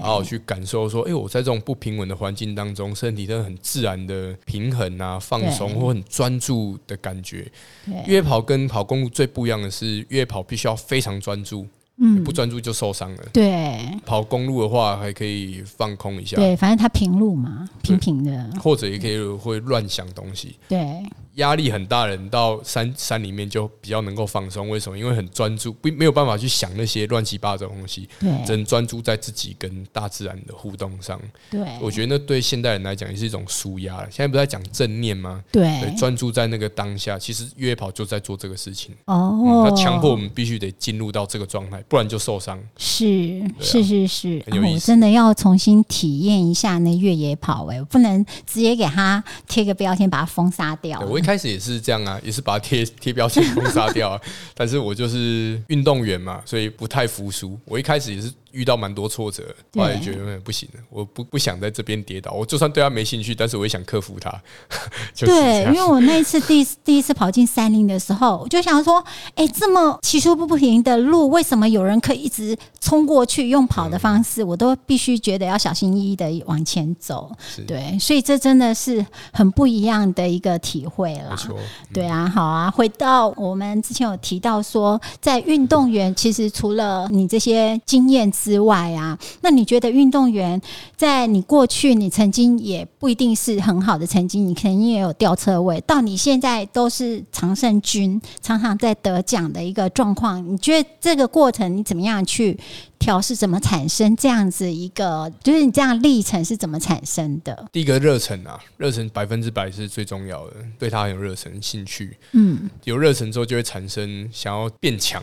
[0.00, 7.46] 好好去感受说，哎、我在这种不平稳的环境当中，身体真的很自然的平衡啊、放松或很专注的感觉。
[7.84, 11.66] 对越野跑跟跑公路最不一样的是，越野跑必须要非常专注，
[12.02, 12.22] 嗯。
[12.24, 13.22] 不专注就受伤了。
[13.32, 13.78] 对。
[14.04, 20.56] 跑公路的话，还可以放空一下，对，反正它平路嘛，平平的，或者也可以会乱想东西。
[20.68, 21.02] 对
[21.36, 24.98] 压力很大的人到山山里面就比较能够放松，为什么？
[24.98, 28.08] 因为很专注，不没有办法去想那些乱七八糟的东西，
[28.44, 31.20] 只能专注在自己跟大自然的互动上。
[31.50, 34.08] 对，我觉得那对现代人来讲也是一种舒压了。
[34.10, 35.42] 现在不是在讲正念吗？
[35.50, 38.94] 对，对专注在那个当下，其实越野跑就在做这个事情。
[39.06, 42.62] 哦嗯，，它强迫我们必须得进入到这个状态，不然就受伤。
[42.76, 54.20] 是是是是，哦我很有意思真的要重新体验一下那越野跑哎、不能直接给他贴个标签把它封杀掉一开始也是这样啊，也是把贴贴标签封杀掉啊。
[54.54, 57.56] 但是我就是运动员嘛，所以不太服输。
[57.64, 62.32] 我一开始也是遇到蛮多挫折，对后来觉得嗯不行了，我不不想在这边跌倒。
[62.32, 64.30] 我就算对他没兴趣，但是我也想克服它。
[65.14, 73.48] 就是这对，因为我那一次第一第一次跑进山林的时候，我就想说，哎、这么起伏不平的路，为什么有人可以一直冲过去？
[73.48, 77.30] 用跑的方式，我都必须觉得要小心翼翼的往前走。
[77.66, 81.36] 对，所以这真的是很不一样的一个体会啦没。
[81.36, 81.56] 错，
[81.92, 82.70] 对啊，好啊。
[82.70, 90.60] 回到我们之前有提到说，在运动员其实除了你这些经验之外啊，那你觉得运动员
[90.96, 102.58] 在你过去你曾经也不一定是很好的成绩，你肯定也有掉车位，到你现在都是常胜军，常常在得奖的一个状况，你觉得这个过程你怎么样去
[102.98, 103.36] 调试？
[103.36, 107.66] 怎么产生这样子一个，就是你这样历程是怎么产生的？
[107.72, 115.22] 第一个热忱啊，热忱百分之百是最重要的，对他很有热忱、兴趣，嗯，有热忱之后就会产生想要变强。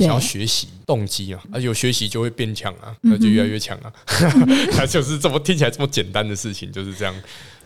[0.00, 3.92] 对想要学习动机啊，而有学习就会变强啊，嗯那就越来越强啊，
[4.76, 7.14] 那就是这么听起来这么简单的事情就是这样，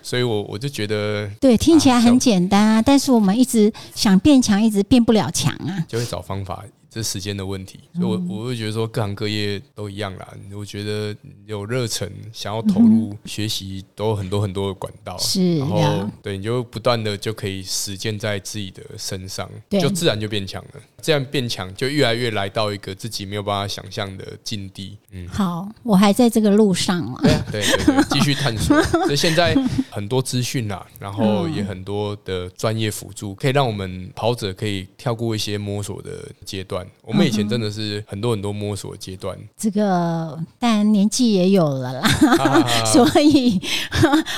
[0.02, 5.84] 所以我我就觉得对，听起来很简单啊，但是我们一直想变强，一直变不了强啊。
[5.88, 7.80] 就会找方法，这是时间的问题。
[7.94, 10.28] 所以我，嗯我会觉得说，各行各业都一样啦。
[10.54, 11.16] 我觉得
[11.46, 15.16] 有热忱，想要投入学习，都有很多很多的管道。
[15.18, 20.80] 是然后，对，你就不断的就可以实践在自己的身上，对就自然就变强了。
[21.04, 24.96] 这样变强，就越来越来到一个自己没有办法想象的境地。
[25.12, 28.82] 嗯，好，我还在这个路上啊，对对对， 继续探索。
[28.82, 29.54] 所以现在
[29.90, 36.10] 很多资讯啦， 然后也很多的专业辅助，可以让我们跑者可以跳过一些摸索的
[36.46, 36.86] 阶段。
[37.02, 42.08] 我们以前真的是很多很多摸索阶段，这个但年纪也有了啦，
[42.40, 43.60] 啊所以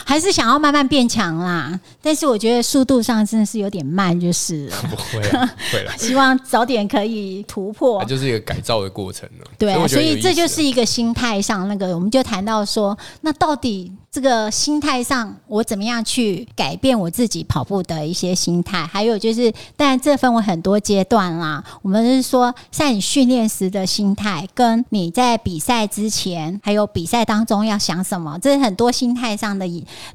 [0.04, 1.78] 还是想要慢慢变强啦。
[2.02, 4.76] 但是我觉得速度上真的是有点慢，就是了。
[4.90, 5.94] 不会啊，不会啦。
[5.96, 8.04] 希望早点可以突破它。
[8.04, 9.46] 就是一个改造的过程了。
[9.58, 18.86] 对所以这就是一个心态上那个，我们就谈到说，那到底这个心态上，我怎么样去改变我自己跑步的一些心态？
[18.86, 21.62] 还有就是，当然这分为很多阶段啦。
[21.82, 29.68] 我们是说，在你训练时的心态，跟你在比赛之前，还有比赛当中要想什么，这是很多心态上的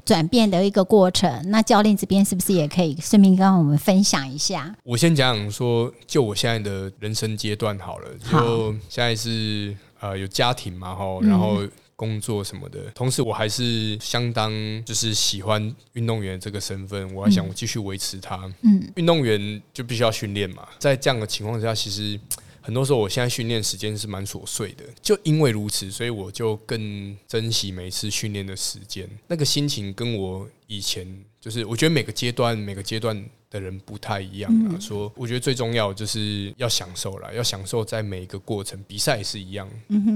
[0.04, 1.40] 转变的一个过程。
[1.50, 4.74] 那教练这边是不是也可以顺便跟我们分享一下？
[4.82, 11.62] 我先讲讲说，就我现在的人生阶段好了，就现在是呃有家庭嘛，哈，嗯然后。
[12.02, 14.50] 工作什么的，同时我还是相当
[14.84, 18.52] 就是喜欢运动员这个身份，我还想我继续维持它。
[18.62, 22.18] 嗯，运动员就必须要训练嘛，在这样的情况下，其实
[22.62, 29.08] 很多时候我现在训练时间是蛮琐碎的，就因为如此，所以我就更珍惜每次训练的时间。
[29.26, 31.06] 那个心情跟我以前
[31.40, 33.22] 就是，我觉得每个阶段每个阶段。
[33.52, 39.68] 的人不太一样啊，说我觉得最重要就是要享受啦，要享受在每一个过程，比赛也是一样，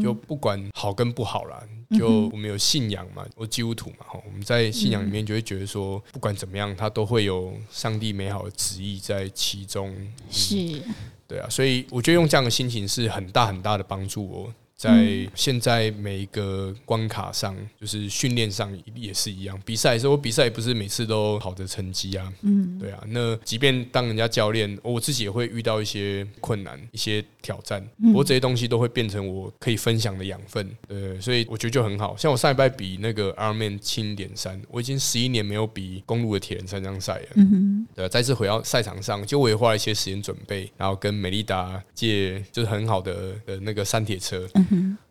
[0.03, 1.63] 就不管好跟不好啦，
[1.99, 9.95] 就我们有信仰嘛，我基督徒嘛，哈，我们在信仰里面就会觉得说，不管怎么样，他都会有上帝美好的旨意在其中，
[10.31, 10.83] 是，
[11.29, 14.55] 对啊，所以我觉得用这样的心情是很大很大的帮助哦。
[14.77, 19.59] 在现在每一个关卡上，就是训练上也是一样。
[19.65, 22.31] 比赛的时候，比赛不是每次都好的成绩啊。
[22.43, 23.03] 嗯，对啊。
[23.09, 27.83] 那即便当人家教练，我自己也会遇到一些困难、一些挑战。
[28.03, 30.71] 不过这些东西都会变成我可以分享的养分。
[30.89, 32.15] 呃，所以我觉得就很好。
[32.15, 37.29] 像我上一拜比那个 Ironman 七点三，我已经十一年没有比公路的铁人三项赛了。
[37.37, 37.87] 嗯哼。
[37.95, 44.47] 对，再次回到赛场上，就我也花了一些时间准备，然后跟美利达借就是很好的呃那个山铁车。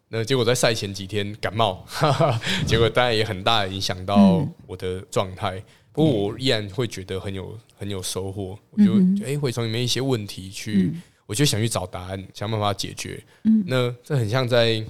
[0.10, 1.84] 那结果在赛前几天感冒，
[2.66, 5.62] 结果当然也很大影响到我的状态。
[5.92, 8.58] 不过我依然会觉得很有很有收获。
[8.72, 8.94] 我就
[9.26, 10.94] 哎，会从里面一些问题去，
[11.26, 13.22] 我就想去找答案，想办法解决。
[13.66, 14.84] 那这很像在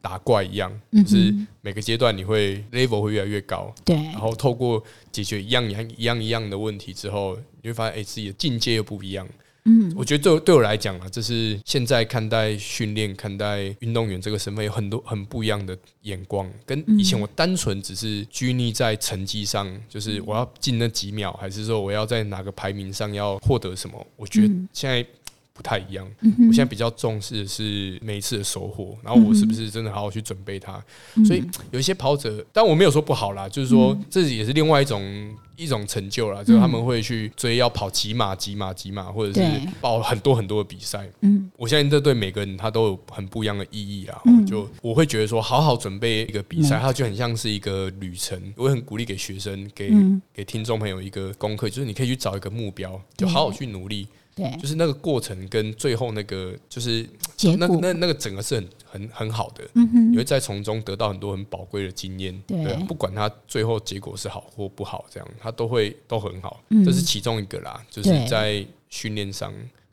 [0.00, 3.72] 打怪一样，就是每个阶段你会 level 会越来越高。
[3.84, 9.28] 对，然后透过解决一样一样一样一样的问题之后，你会发现哎，自己的境界又不一样。
[9.64, 24.06] 嗯，我觉得对对我来讲啊，这是现在看待训练、看待运动员这个身份有很多很不一样的眼光，跟以前我单纯只是拘泥在成绩上，就是我要进那几秒，还是说我要在哪个排名上要获得什么？
[24.16, 25.06] 我觉得现在。
[25.54, 30.82] 不太一样，我现在比较重视的是每一次的收获，然后我是不是真的好好去准备它？
[31.24, 41.08] 所以有一些跑者，但我没有说不好啦，就是说这也是另外一种一种成就啦，就是他们会去追要跑几码几码几码，或者是报很多很多的比赛。
[41.20, 44.20] 嗯，我相信这对每个人他都有很不一样的意义啊。
[44.44, 48.36] 就我会觉得说，好好准备一个比赛，它就很像是一个旅程。
[48.56, 49.92] 我很鼓励给学生、给
[50.34, 54.08] 给听众朋友一个功课，就是你可以去找一个目标，就好好去努力。
[54.34, 59.64] 对，就是那个过程跟最后那个，就是结那那那个整个是很很很好的，
[60.10, 62.36] 你会在从中得到很多很宝贵的经验。
[62.46, 66.60] 对，不管它最后结果是好或不好，这样它都会都很好。
[66.84, 69.52] 这是其中一个啦，就是在训练上。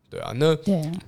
[0.09, 0.47] 对啊，那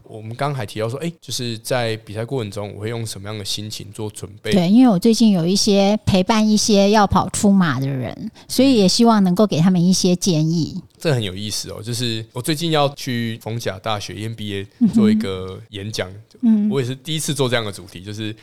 [0.03, 4.53] 我们刚刚还提到说，哎，就是在比赛过程中，我会用什么样的心情做准备？
[4.53, 10.81] 对，因为我最近有一些陪伴一些要跑出马的人，所以也希望能够给他们一些建议。
[11.03, 16.09] 这很有意思哦，就是我最近要去逢甲大学 MBA 做一个演讲，
[16.43, 18.33] 嗯，我也是第一次做这样的主题，就是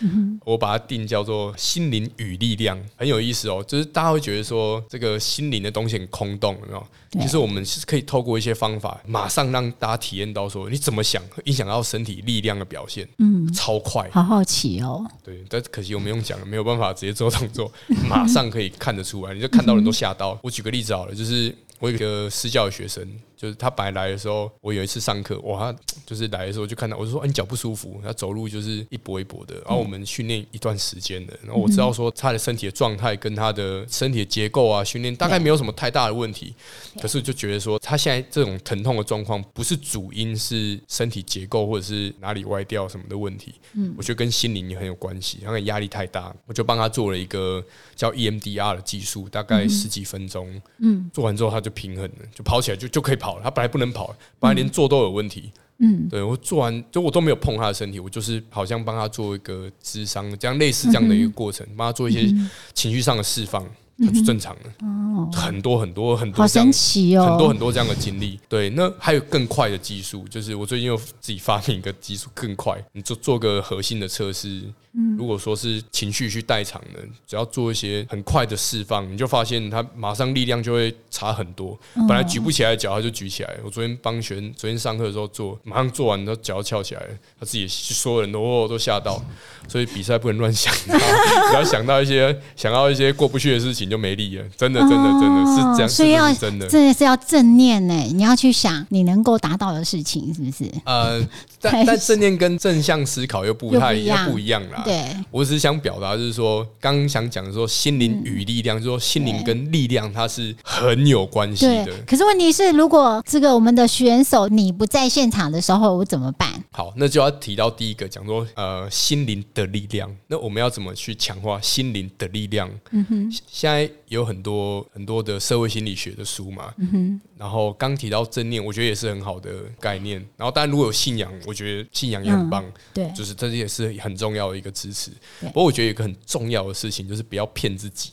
[0.45, 3.65] 我把它定叫做“心灵与力量”，很有意思哦。
[3.67, 6.87] 就是大家会觉得说，这个心灵的东西很空洞，有没有？
[7.19, 15.03] 其实我们是可以透过一些方法，马上让大家体验到说，你怎么想影响到身体力量的表现，嗯，超快，好好奇哦。
[15.25, 17.73] 对，但可惜我们用讲没有办法直接做动作，
[18.07, 20.39] 马上可以看得出来，你就看到人都吓到。
[20.43, 23.09] 我举个例子好了，就是我一个私教学生。
[23.41, 29.55] 就是他白来来的时候，我有一次上课，哇，他就是来的时候就看到，我就说，哎，你脚不舒服，他走路就是一跛一跛的。
[29.55, 36.55] 然后我们训练一段时间的，然后我知道说他的身体的状态跟他的身体的结构啊，训练大概没有什么太大的问题。
[37.01, 43.55] 可是就觉得说他现在这种疼痛的状况，不是主因是身体结构或者是哪里歪掉什么的问题。
[43.73, 47.65] 嗯，我觉得跟心灵也很有关系，他的压力太大，我就帮他做了一个
[47.97, 50.61] 叫 EMDR 的技术，大概十几分钟。
[50.81, 53.30] 嗯，做完之后他就平衡了，就跑起来就就可以跑。
[53.43, 55.53] 他本来不能跑，本来连坐都有问题。
[55.83, 62.27] 嗯，对我做完就我都没有碰他的身体，我就是好像帮他做一个智商，这样类似这样的一个过程，帮他做一些
[62.75, 63.67] 情绪上的释放。
[64.05, 68.41] 它就正常了，哦，很多很多很多，好神奇哦，很多很多这样的经历。
[68.49, 74.63] 对，那还有更快的技术，就是我最近又自己发明一个技术更快，你做做个核心的测试。
[74.93, 81.79] 嗯，如果说是情绪去代偿的，只要做一些很快的释放，你就发现他马上力量就会差很多。
[81.95, 83.57] 本来举不起来的脚，他就举起来。
[83.63, 87.07] 我昨天帮学生，昨天上课的时候做，马上做完，他脚翘起来，
[87.39, 89.23] 他自己所有人都都吓到。
[89.69, 94.45] 所以比赛不能乱想， 不要想到一些想到一些过不去的事情就没力了。
[94.57, 95.89] 真的，真的，真的是这样。
[95.89, 97.95] 所以要真的，真的是要正念呢。
[97.95, 100.71] 你要去想你能够达到的事情，是不是？
[100.85, 101.21] 呃，
[101.61, 104.83] 但但正念跟正向思考又不太一样，不一样啦。
[104.85, 111.93] 对，我只是想表达，就是说，刚想讲的说，心灵与力量，就说心灵跟力量它是很有关系的。
[112.07, 116.49] 可是问题是，如果这个我们的选手你不在现场的时候，我怎么办？
[116.73, 120.11] 好，那就要提到第一个，讲说呃，心灵的力量。
[120.27, 122.71] 那我们要怎么去强化心灵的力量？
[122.91, 130.17] 嗯哼，现现在有很多很多的社会心理学的书嘛，嗯哼然后刚提到正念，我觉得也是很好的概念。
[130.37, 135.11] 然后当然如果有信仰，我觉得信仰也很棒，对，就是这也是很重要的一个支持。
[135.41, 138.13] 不过我觉得有一个很重要的事情，就是不要骗自己。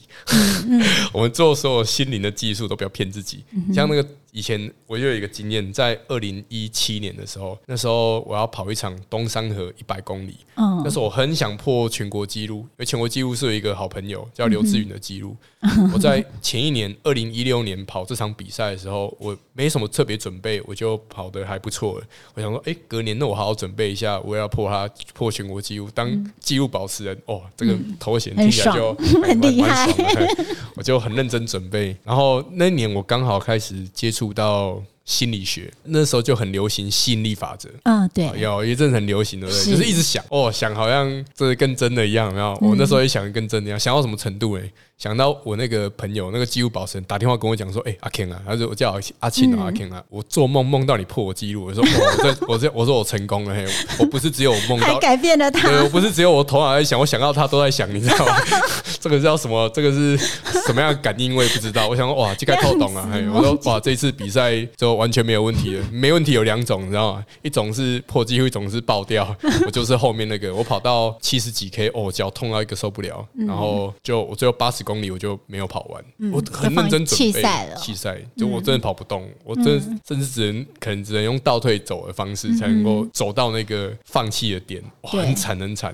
[1.13, 4.07] 我们做所有心灵的技术都不要骗自己，像那个。
[4.31, 15.35] 以前我就有一个经验，在二零一七年的时候，那时候我要跑一场东山河一百公里，嗯，那时候我很想破全国纪录，因为全国纪录是有一个好朋友叫刘志云的记录。
[15.91, 22.05] 我在前一年二零一六年跑这场比赛的时候，我没什么特别准备，我就跑得还不错了。
[22.35, 27.17] 我想说，哎，隔年那我好好准备一下，我要破他破全国纪录，当纪录保持人。
[27.25, 29.91] 哦，这个头衔听起来就 很厉害，
[30.75, 31.97] 我就很认真准备。
[32.03, 34.26] 然后那年我刚好开始接触。
[34.33, 44.71] 到心理学那时候就很流行吸引力法则，嗯，对，有一阵很流行的，就是一直想哦，想好像这跟真的一样，然后我那时候也想跟真的一样，想到什么程度哎？
[44.97, 53.63] 想到我那个朋友，那个纪录保持人打电话跟我讲说：“哎，阿 Ken 啊，他说我叫阿庆啊，阿 Ken 啊，我做梦梦到你破我记录。”我说：“我这我这我说我成功了，嘿，
[53.99, 58.35] 我不是只有我梦到， 改变了他，我不是只有我头脑在想，我想到他都在想，你知道吗？
[58.99, 59.69] 这个叫什么？
[59.69, 60.17] 这个是
[60.65, 61.35] 什么样的感应？
[61.35, 61.87] 我也不知道。
[61.87, 63.07] 我想哇，这该透懂了。
[63.13, 65.85] 嘿，我说哇，这次比赛就完全没有问题了。
[65.91, 67.23] 没问题有两种，你知道吗？
[67.43, 69.35] 一种是破纪录，一种是爆掉。
[69.63, 75.67] 我就是后面那个，我跑到七十几 K，哦，脚痛到一个受不了，然后就我最后八十公里我就没有。
[75.67, 77.41] 跑完，我很认真准备。
[77.75, 85.93] 弃赛，就我真的跑不动，我真甚至只能可能只能用倒退走的方式才能够走到那个放弃的点，很惨很惨。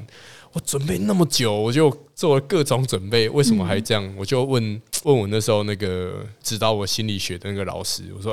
[0.52, 4.14] 我准备那么久，我就做了各种准备，为什么还这样？
[4.16, 8.32] 我就问问我那时候那个指导我心理学的那个老师，我说。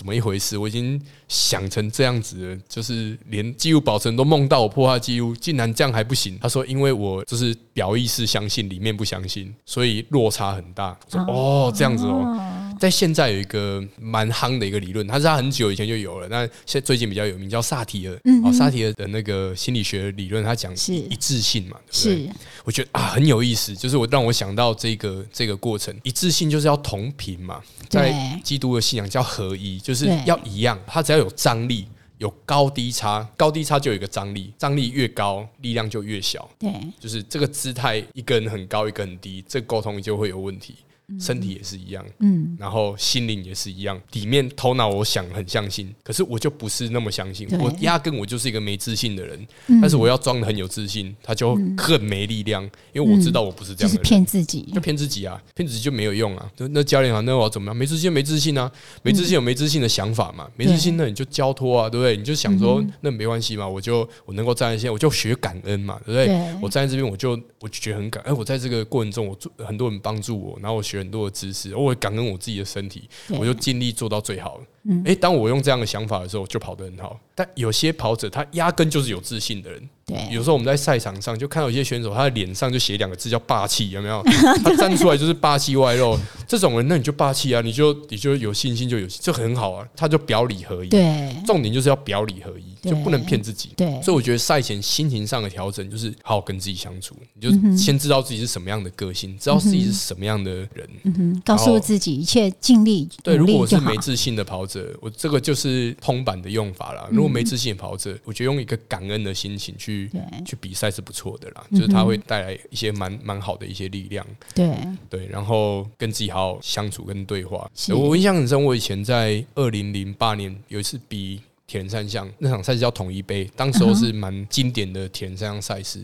[0.00, 0.56] 怎么一回事？
[0.56, 0.98] 我已经
[1.28, 6.38] 想成这样子了，就是连记录保存都梦到我破坏记录，竟然这样还不行？
[6.40, 12.34] 他说：“因为我就是表意识相信，里面不相信，所以落差很大。”说：“哦，这样子哦。”
[12.80, 18.18] 在现在有一个蛮夯的一个理论，它是它很久以前就有了，那现最近比较有名，叫萨提尔。
[18.42, 22.32] 哦，萨提尔的那个心理学理论，他讲一致性嘛，对不对？
[22.64, 27.60] 我觉得啊很有意思，就是我让我想到这个这个过程，一致性就是要同频嘛，
[27.90, 29.78] 在基督的信仰叫合一。
[29.78, 36.48] 就是要一样，它只要有张力，有高低差，高低差就有一个张力，张力越高，力量就越小。
[36.58, 40.76] 对，就是这个姿态，一个人很高，一个很低，这沟通就会有问题。
[41.18, 44.00] 身体也是一样，嗯，然后心灵也是一样。
[44.12, 47.48] 里面头脑我想很相信，可是我就不是那么相信。
[47.58, 49.46] 我压根我就是一个没自信的人，
[49.80, 52.62] 但是我要装的很有自信，他就更没力量。
[52.92, 56.50] 因为我知道我不是这样的人，骗自己，就骗自己啊，骗自己就没有用啊。
[56.56, 57.76] 那教练啊，那我要怎么样？
[57.76, 58.70] 没自信，没自信啊，
[59.02, 60.48] 没自信有没自信的想法嘛？
[60.56, 62.16] 没自信那你就交托啊，对不对？
[62.16, 66.54] 你就想说那没关系嘛，我就我能够站在线，我就学感恩嘛，对不对？
[66.60, 67.30] 我站在这边，我就
[67.60, 68.36] 我就觉得很感恩。
[68.36, 71.74] 我在这个过程中，我做很多人帮助我，然后我学很多的知识。
[71.74, 74.60] 我感恩我自己的身体，我就尽力做到最好。
[75.04, 77.18] 哎，当我用这样的想法的时候，就跑得很好。
[77.34, 79.88] 但有些跑者，他压根就是有自信的人。
[80.06, 84.22] 对，有时候我们在赛场上就看到有些选手，他的脸上就写两个字叫霸气，有没有？
[84.64, 86.18] 他站出来就是霸气外露。
[86.50, 89.86] 这种人，那你就霸气啊，你就你就有信心，就有这很好啊。
[89.94, 90.88] 他就表里合一。
[90.88, 93.70] 对，重点就是要表里合一，就不能骗自己。
[93.76, 97.14] 对，所以我觉得赛前心情上的调整，就是好好跟自己相处。
[97.34, 100.90] 你就先知道自己是什么样的个性，知道自己是什么样的人。
[101.04, 103.08] 嗯哼，告诉自己一切尽力。
[103.22, 105.54] 对，如果我是没自信的跑者，我这个就。
[105.60, 107.06] 是通版的用法啦。
[107.12, 110.10] 如果没自信的跑者，我觉得用一个感恩的心情去
[110.42, 111.62] 去比赛是不错的啦。
[111.70, 114.26] 就是他会带来一些蛮蛮好的一些力量。
[114.54, 114.74] 对
[115.10, 117.70] 对，然后跟自己好好相处跟对话。
[117.88, 121.40] 我印象很深，我以前在二零零八年有一次比。
[121.70, 126.00] 铁人三项那场赛事叫统一杯，当时候是蛮经典的铁人三项赛事。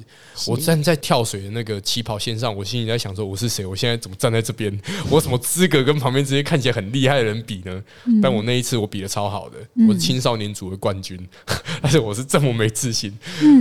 [0.46, 3.66] 我站在跳水的那个起跑线上，我心里在想说：我是谁？
[3.66, 4.80] 我现在怎么站在这边？
[5.10, 7.82] 我什么资格跟旁边这些看起来很厉害的人比呢？
[8.22, 9.58] 但我那一次我比的超好的，
[9.88, 11.18] 我是青少年组的冠军，
[11.82, 13.12] 但是我是这么没自信。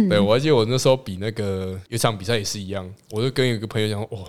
[0.07, 4.19] 对我而且我那时候比那个有场比赛也是一样，我就跟有个朋友讲：哇，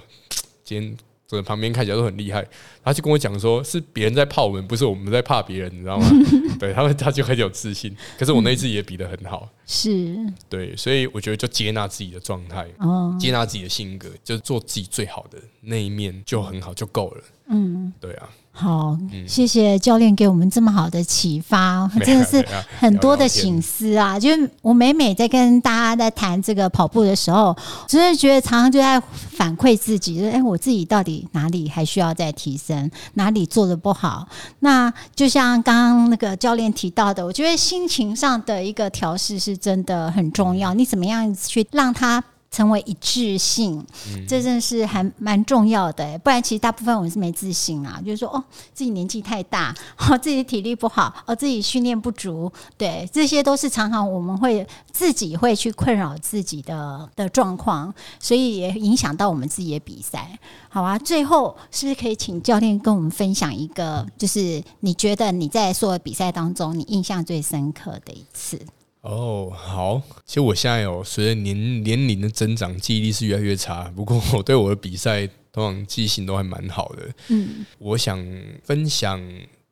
[0.64, 0.97] 今天。
[1.27, 2.47] 坐在旁边看起来都很厉害，
[2.85, 6.09] 他就跟我讲说，是别人在怕我们，不是我们在怕别人，你知道吗？
[6.59, 7.95] 对他们，他就很有自信。
[8.18, 10.16] 可是我那一次也比得很好，是
[10.49, 17.24] 对，所以我觉得就接纳自己的状态，哦，接纳自己的性格，就做自己最好的那一面就很好，就够了。
[17.49, 18.29] 嗯，对啊。
[18.59, 18.96] 好，
[19.28, 22.42] 谢谢教练给我们这么好的启发，真的是
[22.78, 24.18] 很多的醒思啊！
[24.18, 27.54] 就是我每每在跟大家在谈这个跑步的时候，
[27.86, 28.98] 真的觉得常常就在
[29.30, 34.26] 反馈自己，说：“哎，我自己到底哪里还需要再提升，哪里做的不好？”
[34.61, 40.72] 那就像刚刚那个教练提到的，我觉得心情上的一个调试是真的很重要。
[40.72, 42.24] 你怎么样去让他？
[42.57, 43.84] 成为一致性，
[44.26, 46.18] 这真的是还蛮重要的。
[46.20, 48.42] 不然，其实大部分我们是没自信啊，就是说哦，
[48.72, 49.74] 自己年纪太大，
[50.09, 60.38] 哦，自己体力不好，哦，自己训练不足，对，这些都是常常我们会自己会去困扰自己的的状况，所以也影响到我们自己的比赛。
[60.70, 68.59] 好啊，最后是不是可以请教练跟我们分享一个，就是你觉得你在所有比赛当中，你印象最深刻的一次？
[69.07, 73.84] 哦，好，其实我现在有随着年年龄的增长，记忆力是越来越差。
[73.94, 77.02] 不过我对我的比赛通常记性都还蛮好的。
[77.28, 78.18] 嗯，我想
[78.64, 79.22] 分享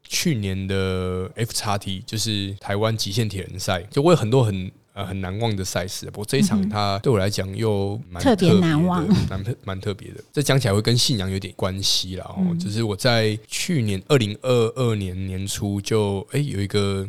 [0.05, 6.07] 去年的 F 叉 T，就是台湾极限铁人赛，就我有很多很呃很难忘的赛事。
[6.07, 10.23] 不过这一场它对我来讲又蛮特别难忘，蛮特蛮特别的。
[10.33, 12.25] 这讲起来会跟信仰有点关系啦。
[12.29, 17.05] 哦，就是我在去年二零二二年年初就哎有一个。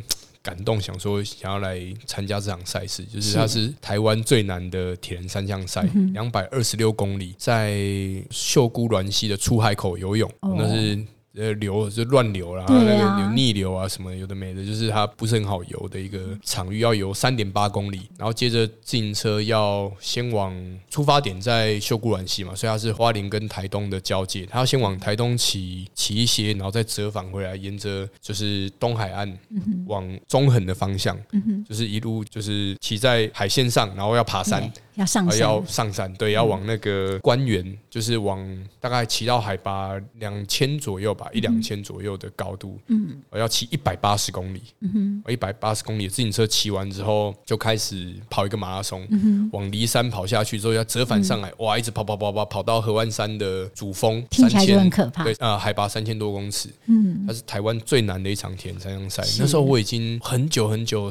[0.46, 5.82] 感动，想说想要来参加这场赛事，就是它是台湾最难的铁人三项赛，
[6.12, 7.76] 两百二十六公里，在
[8.30, 11.04] 秀姑峦溪的出海口游泳，那是。
[11.36, 20.54] 呃，流就乱流啦，那个有逆流啊，什么有的没的，就是它不是很好游的一个场域，要游三点八公里，然后接着自行车要先往
[20.88, 29.38] 出发点在秀姑峦溪嘛，所以它是花莲跟台东的交界，它要先往台东骑骑一些，然后再折返回来，沿着就是东海岸
[29.86, 31.16] 往中横的方向，
[31.68, 34.72] 就是一路就是骑在海线上，然后要爬山。
[34.96, 38.42] 要上山，要上山，对，要往那个关原，就是往
[38.80, 61.10] 大概骑到海拔两千左右吧，一两千左右的高度，嗯，我要骑一百八十公里，嗯一百八十公里自行车骑完之后，就开始跑一个马拉松，嗯往离山跑下去之后要折返上来，哇，一直跑跑跑跑跑到合湾山的主峰，听起来就很可怕，对，呃，海拔三千多公尺，嗯，它是台湾最难的一场田三项赛，那时候我已经很久很久，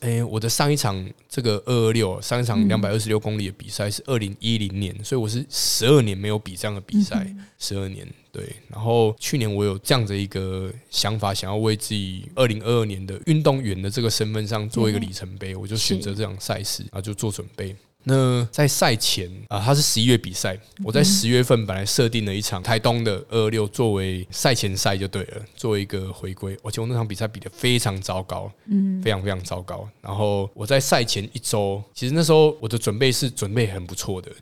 [0.00, 3.22] 哎，我的上一场这个二二六，上一场两百二十六。
[3.22, 8.56] 公里的比赛是二零一零年，所以我是十二年没有比这样的比赛，十二年对。
[8.68, 17.76] 然后去年我有这样的一个想法，想要为自己二零二二年的运动员的这个身份上做一个里程碑，我就选择这场赛事，然后就做准备。
[18.04, 20.58] 那在赛前啊，它是十一月比赛。
[20.82, 26.58] 我在十月份本来设定了一场台东的二六作为赛前赛就对了，作为一个回归。
[26.64, 29.88] 而且我那场比赛比的非常糟糕，嗯，非常非常糟糕。
[30.00, 34.32] 然后我在赛前一周，其实那时候我的准备是准备很不错的。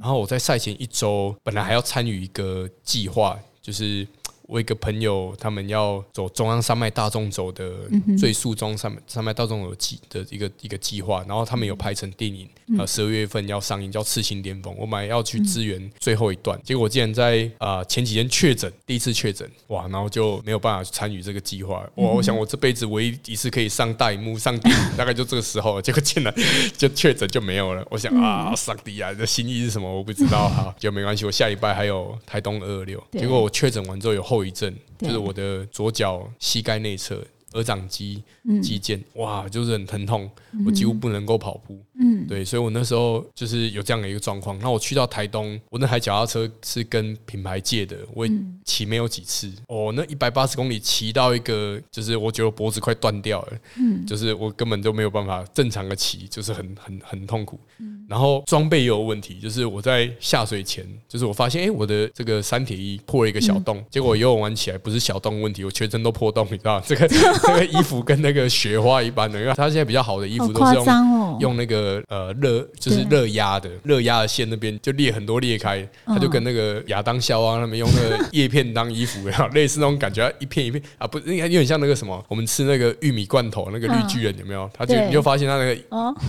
[0.00, 4.08] 然后我在赛前一周本来还要参与一个计划，就是。
[4.50, 7.70] 我一个朋友，他们要走中央山脉大众走的
[8.18, 14.74] 最速中山山脉大众有计的一个一个计划，然后他们有拍成电影，呃，十二月份要上映，叫《刺青巅峰》。
[14.76, 21.88] 我本来要去支援最后一段，结果我竟然在啊前几天确诊，第一次确诊，哇，然后就没有办法参与这个计划。
[21.94, 26.34] 哇，我想我这辈子唯一一次可以上大荧幕上电影， 大概就这个时候，结果竟然
[26.76, 27.86] 就确诊就没有了。
[27.88, 29.88] 我想啊，上帝啊，这心意是什么？
[29.88, 31.24] 我不知道哈，就没关系。
[31.24, 34.39] 我下礼拜还有台东二二六，结果我确诊完之后有后。
[34.40, 37.22] 后遗症就是我的左脚膝盖内侧。
[37.54, 38.22] 耳掌肌
[38.62, 40.30] 肌腱，哇，就是很疼痛，
[40.64, 41.84] 我几乎不能够跑步。
[42.20, 44.58] 嗯，对，所以我那时候就是有这样的一个状况。
[44.60, 48.26] 那我去到台东，我那台脚踏车是跟品牌借的，我
[48.64, 49.50] 骑没有几次。
[49.68, 53.52] 哦，那一百八十公里骑到一个，就是我觉得脖子快断掉了。
[53.78, 57.60] 嗯，就是我根本就没有办法正常的骑，就是很很很痛苦。
[57.78, 67.08] 嗯，然后装备也有问题，就是我在下水前，就是我发现，哎，我的这个三铁衣破了一个小洞，结果游泳完起来不是小洞问题，我全身都破洞，你知道这个。
[67.10, 84.68] 这个衣服跟那个雪花一般的，因为它现在比较好的衣服都是用用那个呃热就是热压的热压的线那边就裂很多裂开，他就跟那个亚当肖啊他们用那个 叶片当衣服，然后类似那种感觉，一片一片啊，不应该有点像那个什么，我们吃那个玉米罐头那个绿巨人有没有？
[84.74, 85.80] 他就你就发现他那个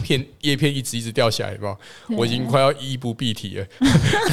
[0.03, 1.75] 片叶片一直一直掉下来，是吧？
[2.15, 3.65] 我已经快要衣不蔽体了，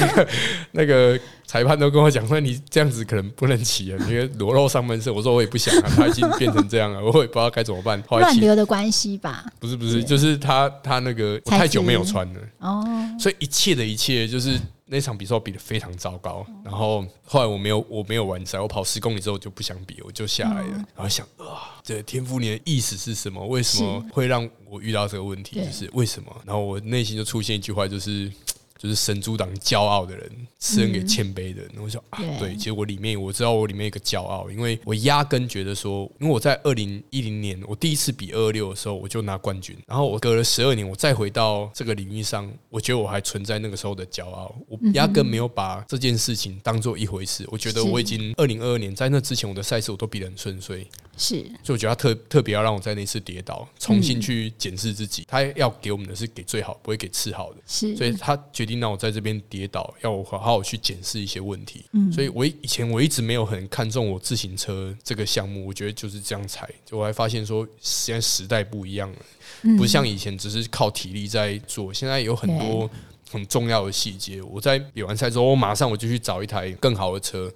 [0.71, 1.19] 那个。
[1.49, 5.11] 裁判都跟我讲说，你这样子可能不能骑了，因为裸露上半身。
[5.11, 7.99] 我说我也不想啊，他已经变成这样了， 我也不知道该怎么办。
[8.07, 9.43] 乱流的关系吧？
[9.59, 12.85] 不是不是，就是他他那个太久没有穿了哦，
[13.19, 16.45] 所以一切的一切就是那场比赛比的非常糟糕。
[16.63, 20.73] 然后后来我没有我没有完赛，我跑十公里之后就不想比，我就下来了。
[20.95, 23.43] 然后想啊，这天赋你的意思是什么？
[23.47, 25.65] 为什么会让我遇到这个问题？
[25.65, 26.31] 就是为什么？
[26.45, 28.31] 然后我内心就出现一句话，就是。
[28.79, 31.69] 就是神主党骄傲的人，赐恩给谦卑的人。
[31.81, 39.77] 我想啊，对，其实我里面我知道我里面一个骄傲，因为我压根觉得说，因为我在二零一零年我第一次比二二六的时候，我就拿冠军。
[39.85, 44.55] 然后我隔了十二年，我再回到这个领域上，我觉得我还存在那个时候的骄傲。
[44.69, 47.45] 我压根没有把这件事情当做一回事。
[47.49, 50.87] 我觉得我已经二零二二年在那之前，我的赛事我都比得很顺遂。
[51.19, 55.25] 是，所以我觉得他特特别要让我在那次跌倒，重新去检视自己。
[55.27, 57.59] 他要给我们的是给最好，不会给次好的。
[57.67, 61.83] 是，所以他决定让我在这边跌倒，要我好好去检视一些问题。
[61.91, 66.69] 嗯，所以我以前我一直没有很看重我自行车这个项目，我觉得就是这样踩。
[66.85, 72.89] 就我还发现说，现在时代不一样了，不像以前只是靠体力在做，现在有很多。
[73.31, 77.51] 很重要的细节，我在比完赛之后，我马上我就去找一台更好的车，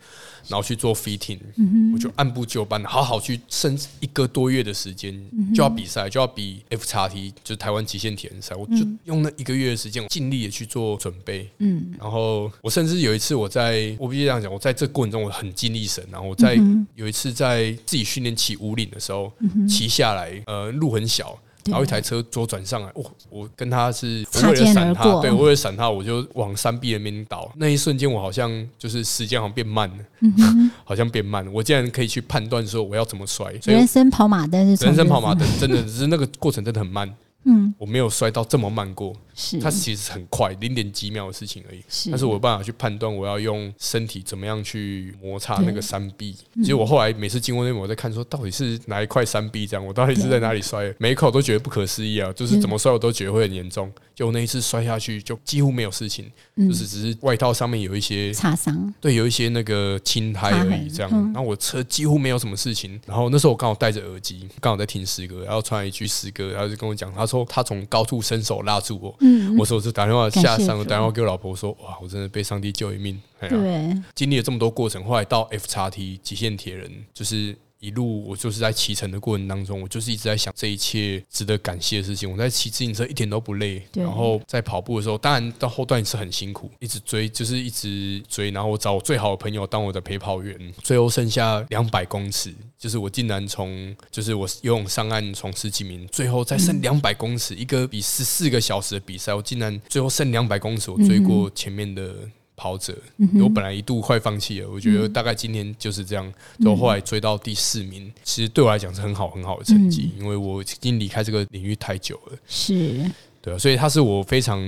[0.47, 5.13] 然后去做 fitting，嗯我就按部就班，好好去剩一个多月的时间
[5.53, 11.49] 就要比赛，就要比 F 叉 T，就是台湾极限铁人赛，我就用那一个月的时间，尽力的去做准备。
[11.57, 16.55] 嗯，然后我甚至有一次，我在我必须这样讲，我在这过程中我很尽力神，然后我在
[16.95, 19.31] 有一次在自己训练骑五岭的时候，
[19.67, 21.35] 骑下来，呃，路很小。
[21.65, 27.51] 然后一台车左转上来，我我跟他是我为了闪他，对我为了闪他，我就往山壁那边倒。
[27.55, 31.51] 那一瞬间，我好像就是时间好像变慢了，嗯 好像变慢了。
[31.51, 33.53] 我竟然可以去判断说我要怎么摔。
[33.63, 37.11] 人生跑马灯是人生跑马灯，真的只是那个过程真的很慢。
[37.45, 41.81] 嗯，我没有摔到这么慢过，是它其实很快，零点几秒的事情而已。
[41.87, 46.35] 是，但是我有办法去判断我要用身体怎么样去摩擦那个山壁。
[46.55, 53.91] 其实我后来每次经过那边，我在看说到底是哪一块山壁这样，我到底是在哪里摔，每一口都觉得不可思议啊，就是怎么摔我都觉得会很严重。
[54.15, 60.87] 就那一次摔下去，就几乎没有事情，就是只是外套上面有一些擦伤，对，有一些那个青苔而已。
[60.87, 63.01] 这样，然后我车几乎没有什么事情。
[63.07, 69.15] 然后那时候我刚好戴着耳机，刚好在听诗歌，然后传来一句诗歌，然后就跟我讲，他说他从高处伸手拉住我。
[69.23, 73.19] 嗯，我说我就打电话下山，我打电话给我老婆说，哇，我真的被上帝救一命。
[73.39, 77.57] 对，经历了这么多过程，后来到 F 叉 T 极限铁人，就是。
[77.83, 82.31] 一路我就是在骑乘的过程当中，我就是一直在想这一切值得感谢的事情。
[82.31, 90.73] 我在骑自行车一点都不累，然后在跑步的时候，当然到后段也是很辛苦，一直追就是一直追，然后我找我最好的朋友当我的陪跑员。
[90.81, 102.15] 最后剩下两百公尺，就是我竟然从就是我游泳上岸从十几名，最后再剩两百公尺，一个比十四个小时的比赛，我竟然最后剩两百公尺，我追过前面的。
[102.55, 102.95] 跑者，
[103.41, 112.37] 我本来一度快放弃了，我觉得大概今天就是这样，就后来追到第四名，其实对我来讲是很好很好的成绩，因为我已经离开这个领域太久了。
[112.47, 112.99] 是，
[113.41, 114.61] 对啊，所以它是我非常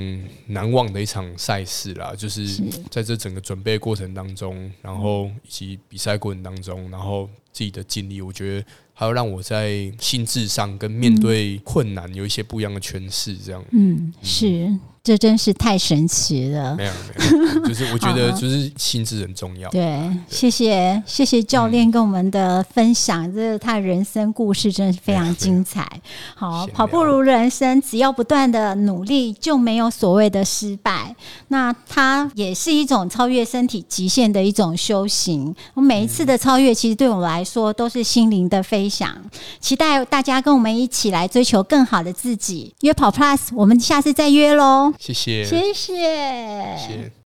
[0.48, 2.46] 难忘的一场赛事啦，就是
[2.90, 13.64] 在这整个准备过程当中，然后以及比赛过程当中，然后自己的经历，我觉得还要让我在心智上跟面对困难有一些不一样的诠释，这样。
[13.72, 14.76] 嗯，是。
[15.06, 16.76] 这真是太神奇了！
[16.76, 19.70] 没有没有，就是我觉得 就是心智很重要。
[19.70, 25.88] 对，谢谢谢谢教练跟我们的分享，这他人生故事真的是非常精彩。
[26.34, 31.16] 好，跑步如人生，只要不断的努力，就没有所谓的失败。
[31.50, 35.56] 那它也是一种超越身体极限的一种修行。
[35.76, 39.16] 我每一次的超越，其实对我来说都是心灵的飞翔。
[39.60, 42.74] 期待大家跟我们一起来追求更好的自己。
[42.82, 44.95] 约跑 Plus，我们下次再约喽。
[45.00, 47.12] 谢谢，谢谢。